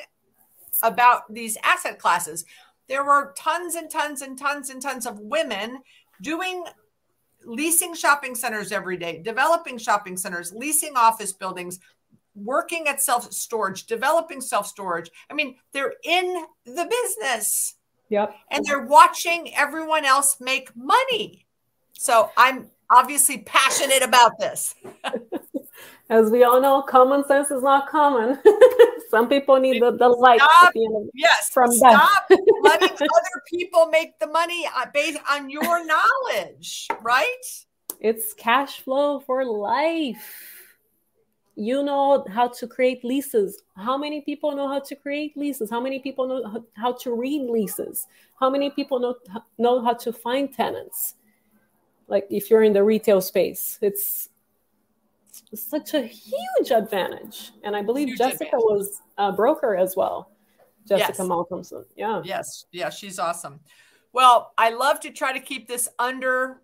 about 0.82 1.32
these 1.32 1.58
asset 1.64 2.00
classes. 2.00 2.46
There 2.88 3.04
were 3.04 3.34
tons 3.38 3.76
and 3.76 3.90
tons 3.90 4.22
and 4.22 4.38
tons 4.38 4.70
and 4.70 4.82
tons 4.82 5.06
of 5.06 5.20
women 5.20 5.80
doing 6.22 6.66
leasing 7.46 7.94
shopping 7.94 8.36
centers 8.36 8.72
every 8.72 8.98
day, 8.98 9.22
developing 9.22 9.78
shopping 9.78 10.18
centers, 10.18 10.54
leasing 10.54 10.96
office 10.96 11.32
buildings, 11.32 11.80
working 12.36 12.88
at 12.88 13.02
self 13.02 13.32
storage, 13.32 13.86
developing 13.86 14.42
self 14.42 14.66
storage. 14.68 15.10
I 15.30 15.34
mean, 15.34 15.58
they're 15.74 15.94
in 16.04 16.46
the 16.66 16.90
business. 16.90 17.76
Yep. 18.14 18.36
And 18.52 18.64
they're 18.64 18.86
watching 18.86 19.52
everyone 19.56 20.06
else 20.06 20.38
make 20.40 20.70
money. 20.76 21.48
So 21.94 22.30
I'm 22.38 22.70
obviously 22.92 23.40
passionate 23.40 24.04
about 24.04 24.38
this. 24.40 24.76
As 26.12 26.30
we 26.30 26.44
all 26.44 26.62
know, 26.62 26.84
common 26.84 27.26
sense 27.26 27.50
is 27.50 27.64
not 27.64 27.90
common. 27.90 28.38
Some 29.10 29.28
people 29.30 29.60
need 29.60 29.82
the, 29.82 29.98
the 29.98 30.10
light 30.10 30.42
stop, 30.42 30.74
yes, 31.16 31.50
from 31.50 31.72
stop 31.72 32.26
letting 32.62 32.90
other 32.90 33.42
people 33.48 33.88
make 33.88 34.20
the 34.20 34.28
money 34.28 34.68
uh, 34.76 34.86
based 34.94 35.20
on 35.30 35.50
your 35.50 35.84
knowledge, 35.86 36.88
right? 37.02 37.46
it's 38.00 38.34
cash 38.34 38.82
flow 38.82 39.20
for 39.20 39.46
life. 39.46 40.53
You 41.56 41.84
know 41.84 42.26
how 42.30 42.48
to 42.48 42.68
create 42.68 43.04
leases. 43.06 43.62
How 43.76 43.98
many 43.98 44.22
people 44.22 44.56
know 44.56 44.68
how 44.68 44.80
to 44.80 44.96
create 44.96 45.38
leases? 45.38 45.70
How 45.70 45.80
many 45.80 46.00
people 46.00 46.28
know 46.28 46.66
how 46.74 46.94
to 46.94 47.14
read 47.14 47.50
leases? 47.50 48.08
How 48.40 48.50
many 48.50 48.72
people 48.72 49.00
know 49.00 49.16
know 49.58 49.84
how 49.84 49.94
to 49.94 50.12
find 50.12 50.52
tenants? 50.52 51.16
Like 52.08 52.26
if 52.30 52.50
you're 52.50 52.64
in 52.64 52.74
the 52.74 52.84
retail 52.84 53.22
space, 53.22 53.78
it's 53.82 54.30
such 55.54 55.94
a 55.94 56.02
huge 56.02 56.72
advantage. 56.72 57.52
And 57.64 57.76
I 57.76 57.82
believe 57.82 58.08
huge 58.08 58.18
Jessica 58.18 58.46
advantage. 58.46 58.64
was 58.64 59.02
a 59.18 59.32
broker 59.32 59.76
as 59.76 59.96
well. 59.96 60.32
Jessica 60.88 61.14
yes. 61.18 61.28
Malcolmson. 61.28 61.86
Yeah. 61.96 62.22
Yes. 62.26 62.66
Yeah. 62.72 62.90
She's 62.90 63.20
awesome. 63.20 63.60
Well, 64.12 64.54
I 64.58 64.70
love 64.72 65.00
to 65.02 65.12
try 65.12 65.34
to 65.34 65.40
keep 65.40 65.68
this 65.68 65.90
under 65.98 66.62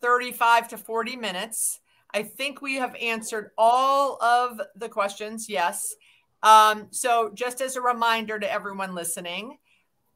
35 0.00 0.68
to 0.68 0.78
40 0.78 1.16
minutes. 1.16 1.80
I 2.14 2.22
think 2.22 2.60
we 2.60 2.76
have 2.76 2.94
answered 2.96 3.50
all 3.56 4.22
of 4.22 4.60
the 4.76 4.88
questions. 4.88 5.48
Yes. 5.48 5.94
Um, 6.42 6.88
so, 6.90 7.30
just 7.34 7.60
as 7.60 7.76
a 7.76 7.80
reminder 7.80 8.38
to 8.38 8.50
everyone 8.50 8.94
listening, 8.94 9.58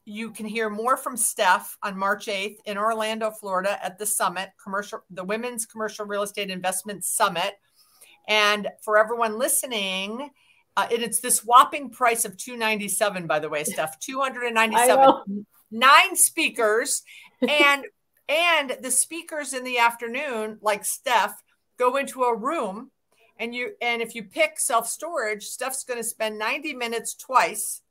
you 0.05 0.31
can 0.31 0.47
hear 0.47 0.69
more 0.69 0.97
from 0.97 1.17
Steph 1.17 1.79
on 1.83 1.97
March 1.97 2.27
8th 2.27 2.57
in 2.67 2.77
Orlando, 2.77 3.31
Florida 3.31 3.79
at 3.85 3.99
the 3.99 4.07
summit, 4.07 4.51
commercial 4.63 5.01
the 5.11 5.25
Women's 5.25 5.67
Commercial 5.67 6.07
Real 6.07 6.23
Estate 6.23 6.51
Investment 6.51 7.05
Summit. 7.05 7.55
And 8.29 8.69
for 8.83 8.99
everyone 8.99 9.39
listening, 9.39 10.31
uh, 10.77 10.89
and 10.91 11.03
it's 11.03 11.21
this 11.21 11.41
whopping 11.41 11.91
price 11.91 12.25
of 12.25 12.37
297 12.37 13.27
by 13.27 13.39
the 13.39 13.49
way, 13.49 13.65
Steph, 13.65 13.99
297. 14.01 15.47
Nine 15.71 16.17
speakers 16.17 17.03
and 17.49 17.85
and 18.29 18.77
the 18.81 18.91
speakers 18.91 19.53
in 19.53 19.65
the 19.65 19.79
afternoon 19.79 20.59
like 20.63 20.85
Steph 20.85 21.43
go 21.79 21.97
into 21.97 22.23
a 22.23 22.37
room 22.37 22.91
and 23.39 23.55
you 23.55 23.73
and 23.81 24.01
if 24.01 24.15
you 24.15 24.25
pick 24.25 24.59
self-storage, 24.59 25.45
Steph's 25.45 25.85
going 25.85 25.99
to 25.99 26.05
spend 26.05 26.39
90 26.39 26.75
minutes 26.75 27.15
twice 27.15 27.83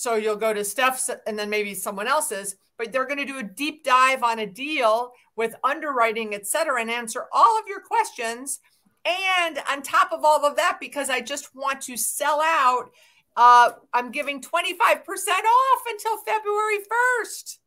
so 0.00 0.14
you'll 0.14 0.36
go 0.36 0.54
to 0.54 0.64
Steph's 0.64 1.10
and 1.26 1.38
then 1.38 1.50
maybe 1.50 1.74
someone 1.74 2.08
else's, 2.08 2.56
but 2.78 2.92
they're 2.92 3.06
going 3.06 3.18
to 3.18 3.26
do 3.26 3.38
a 3.38 3.42
deep 3.42 3.84
dive 3.84 4.22
on 4.22 4.38
a 4.38 4.46
deal 4.46 5.12
with 5.36 5.54
underwriting, 5.64 6.34
et 6.34 6.46
cetera, 6.46 6.80
and 6.80 6.90
answer 6.90 7.26
all 7.32 7.58
of 7.58 7.66
your 7.66 7.80
questions. 7.80 8.60
And 9.04 9.58
on 9.68 9.82
top 9.82 10.12
of 10.12 10.24
all 10.24 10.44
of 10.44 10.56
that, 10.56 10.78
because 10.80 11.10
I 11.10 11.20
just 11.20 11.54
want 11.54 11.82
to 11.82 11.96
sell 11.96 12.40
out, 12.42 12.90
uh, 13.36 13.72
I'm 13.92 14.10
giving 14.10 14.40
25% 14.40 14.48
off 14.48 15.82
until 15.88 16.16
February 16.18 16.78
1st. 17.24 17.58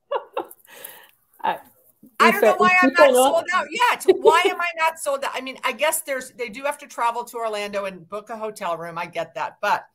I, 1.44 1.60
I 2.20 2.32
don't 2.32 2.42
know 2.42 2.56
why 2.58 2.76
I'm 2.82 2.94
not 2.94 3.14
sold 3.14 3.46
out 3.54 3.68
yet. 3.70 4.06
Why 4.18 4.44
am 4.46 4.60
I 4.60 4.68
not 4.78 5.00
sold 5.00 5.24
out? 5.24 5.32
I 5.34 5.42
mean, 5.42 5.58
I 5.64 5.72
guess 5.72 6.02
there's 6.02 6.32
they 6.32 6.50
do 6.50 6.64
have 6.64 6.78
to 6.80 6.88
travel 6.88 7.24
to 7.26 7.38
Orlando 7.38 7.86
and 7.86 8.08
book 8.08 8.30
a 8.30 8.38
hotel 8.38 8.78
room. 8.78 8.98
I 8.98 9.06
get 9.06 9.36
that, 9.36 9.58
but 9.62 9.86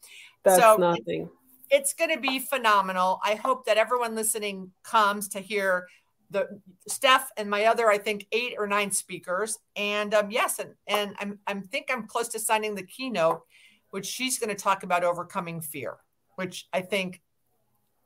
that's 0.43 0.61
so 0.61 0.77
nothing 0.77 1.29
it's 1.71 1.93
going 1.95 2.13
to 2.15 2.21
be 2.21 2.39
phenomenal. 2.39 3.21
I 3.25 3.35
hope 3.35 3.67
that 3.67 3.77
everyone 3.77 4.15
listening 4.15 4.73
comes 4.83 5.29
to 5.29 5.41
hear 5.41 5.87
the 6.31 6.61
Steph 6.87 7.31
and 7.37 7.49
my 7.49 7.67
other, 7.67 7.91
I 7.91 7.99
think, 7.99 8.27
eight 8.33 8.55
or 8.59 8.67
nine 8.67 8.91
speakers. 8.91 9.59
And 9.77 10.13
um, 10.15 10.31
yes, 10.31 10.59
and, 10.59 10.75
and 10.87 11.15
I'm 11.19 11.39
I'm 11.47 11.63
think 11.63 11.87
I'm 11.91 12.07
close 12.07 12.29
to 12.29 12.39
signing 12.39 12.75
the 12.75 12.83
keynote, 12.83 13.43
which 13.91 14.07
she's 14.07 14.39
going 14.39 14.55
to 14.55 14.63
talk 14.63 14.83
about 14.83 15.05
overcoming 15.05 15.61
fear, 15.61 15.97
which 16.37 16.67
I 16.73 16.83
think 16.83 17.23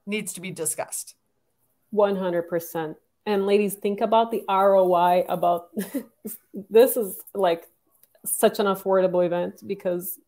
needs 0.07 0.33
to 0.35 0.41
be 0.41 0.51
discussed. 0.51 1.15
One 1.91 2.17
hundred 2.17 2.49
percent. 2.49 2.97
And 3.25 3.47
ladies, 3.47 3.75
think 3.75 4.01
about 4.01 4.31
the 4.31 4.45
ROI 4.49 5.25
about 5.29 5.69
this 6.71 6.97
is 6.97 7.21
like 7.35 7.69
such 8.25 8.59
an 8.59 8.67
affordable 8.67 9.25
event 9.25 9.63
because 9.67 10.19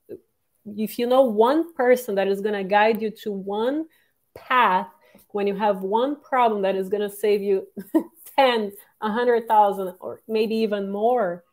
if 0.65 0.99
you 0.99 1.07
know 1.07 1.23
one 1.23 1.75
person 1.75 2.15
that 2.17 2.29
is 2.29 2.41
going 2.41 2.55
to 2.55 2.65
guide 2.65 3.03
you 3.03 3.11
to 3.11 3.33
one 3.33 3.87
path 4.35 4.89
when 5.29 5.47
you 5.47 5.55
have 5.55 5.83
one 5.83 6.21
problem 6.21 6.63
that 6.63 6.77
is 6.77 6.89
going 6.89 7.09
to 7.09 7.15
save 7.15 7.43
you 7.43 7.67
10 8.37 8.73
100,000 9.01 9.95
or 10.01 10.21
maybe 10.27 10.55
even 10.57 10.91
more 10.91 11.45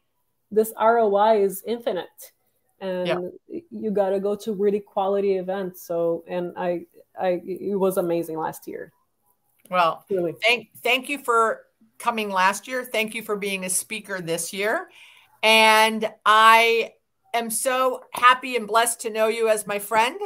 this 0.51 0.73
ROI 0.79 1.43
is 1.43 1.63
infinite. 1.65 2.31
And 2.79 3.07
yeah. 3.47 3.59
you 3.69 3.91
got 3.91 4.09
to 4.09 4.19
go 4.19 4.35
to 4.35 4.53
really 4.53 4.79
quality 4.79 5.37
events. 5.37 5.83
So 5.85 6.23
and 6.27 6.53
I 6.57 6.85
I 7.19 7.41
it 7.45 7.79
was 7.79 7.97
amazing 7.97 8.37
last 8.37 8.67
year 8.67 8.91
well 9.71 10.05
really. 10.11 10.35
thank 10.45 10.69
thank 10.83 11.09
you 11.09 11.17
for 11.17 11.61
coming 11.97 12.29
last 12.29 12.67
year 12.67 12.83
thank 12.83 13.15
you 13.15 13.23
for 13.23 13.35
being 13.35 13.65
a 13.65 13.69
speaker 13.69 14.21
this 14.21 14.53
year 14.53 14.87
and 15.43 16.09
I 16.25 16.93
am 17.33 17.49
so 17.49 18.03
happy 18.13 18.55
and 18.55 18.67
blessed 18.67 19.01
to 19.01 19.09
know 19.09 19.27
you 19.27 19.49
as 19.49 19.65
my 19.65 19.79
friend. 19.79 20.19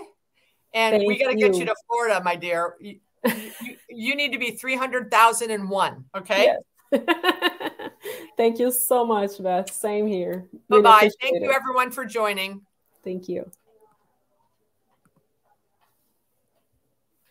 And 0.73 0.97
Thank 0.97 1.07
we 1.07 1.17
got 1.17 1.31
to 1.31 1.35
get 1.35 1.55
you 1.55 1.65
to 1.65 1.75
Florida, 1.87 2.21
my 2.23 2.35
dear. 2.35 2.75
You, 2.79 2.99
you, 3.25 3.77
you 3.89 4.15
need 4.15 4.33
to 4.33 4.37
be 4.37 4.51
300,001. 4.51 6.05
Okay. 6.17 6.57
Yes. 6.91 7.01
Thank 8.37 8.59
you 8.59 8.71
so 8.71 9.05
much, 9.05 9.41
Beth. 9.41 9.71
Same 9.71 10.05
here. 10.05 10.47
Bye 10.69 10.81
bye. 10.81 11.09
Thank 11.21 11.41
you, 11.41 11.51
everyone, 11.51 11.91
for 11.91 12.05
joining. 12.05 12.61
Thank 13.03 13.29
you. 13.29 13.49